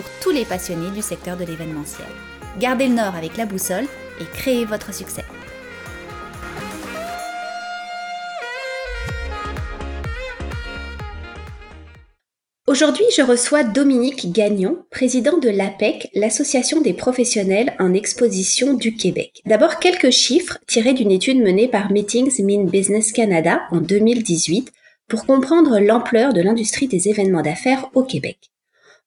pour 0.00 0.10
tous 0.22 0.30
les 0.30 0.46
passionnés 0.46 0.90
du 0.92 1.02
secteur 1.02 1.36
de 1.36 1.44
l'événementiel. 1.44 2.08
Gardez 2.58 2.88
le 2.88 2.94
nord 2.94 3.14
avec 3.16 3.36
la 3.36 3.44
boussole 3.44 3.84
et 4.18 4.24
créez 4.32 4.64
votre 4.64 4.94
succès. 4.94 5.24
Aujourd'hui, 12.66 13.04
je 13.14 13.20
reçois 13.20 13.62
Dominique 13.62 14.32
Gagnon, 14.32 14.78
président 14.90 15.36
de 15.36 15.50
l'APEC, 15.50 16.08
l'Association 16.14 16.80
des 16.80 16.94
professionnels 16.94 17.74
en 17.78 17.92
exposition 17.92 18.72
du 18.72 18.94
Québec. 18.94 19.42
D'abord, 19.44 19.80
quelques 19.80 20.12
chiffres 20.12 20.56
tirés 20.66 20.94
d'une 20.94 21.10
étude 21.10 21.42
menée 21.42 21.68
par 21.68 21.92
Meetings 21.92 22.42
Mean 22.42 22.64
Business 22.64 23.12
Canada 23.12 23.60
en 23.70 23.82
2018 23.82 24.72
pour 25.08 25.26
comprendre 25.26 25.78
l'ampleur 25.78 26.32
de 26.32 26.40
l'industrie 26.40 26.88
des 26.88 27.08
événements 27.08 27.42
d'affaires 27.42 27.90
au 27.92 28.02
Québec. 28.02 28.50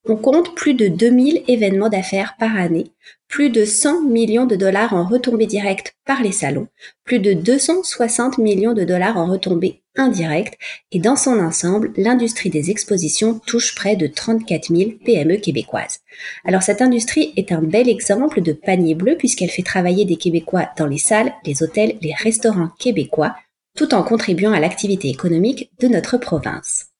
On 0.05 0.17
compte 0.17 0.53
plus 0.53 0.73
de 0.73 0.89
2000 0.89 1.43
événements 1.47 1.87
d'affaires 1.87 2.35
par 2.37 2.57
année, 2.57 2.91
plus 3.29 3.49
de 3.49 3.63
100 3.63 4.01
millions 4.01 4.45
de 4.45 4.57
dollars 4.57 4.93
en 4.93 5.07
retombées 5.07 5.45
directes 5.45 5.95
par 6.05 6.21
les 6.21 6.33
salons, 6.33 6.67
plus 7.05 7.19
de 7.19 7.31
260 7.31 8.37
millions 8.37 8.73
de 8.73 8.83
dollars 8.83 9.15
en 9.15 9.27
retombées 9.27 9.81
indirectes, 9.95 10.57
et 10.91 10.99
dans 10.99 11.15
son 11.15 11.39
ensemble, 11.39 11.93
l'industrie 11.95 12.49
des 12.49 12.69
expositions 12.69 13.39
touche 13.45 13.75
près 13.75 13.95
de 13.95 14.07
34 14.07 14.75
000 14.75 14.91
PME 15.05 15.37
québécoises. 15.37 15.99
Alors 16.43 16.63
cette 16.63 16.81
industrie 16.81 17.31
est 17.37 17.53
un 17.53 17.61
bel 17.61 17.87
exemple 17.87 18.41
de 18.41 18.51
panier 18.51 18.95
bleu 18.95 19.15
puisqu'elle 19.15 19.51
fait 19.51 19.63
travailler 19.63 20.03
des 20.03 20.17
Québécois 20.17 20.69
dans 20.77 20.87
les 20.87 20.97
salles, 20.97 21.33
les 21.45 21.63
hôtels, 21.63 21.97
les 22.01 22.13
restaurants 22.13 22.71
québécois, 22.77 23.35
tout 23.77 23.93
en 23.93 24.03
contribuant 24.03 24.51
à 24.51 24.59
l'activité 24.59 25.07
économique 25.09 25.71
de 25.79 25.87
notre 25.87 26.17
province. 26.17 26.92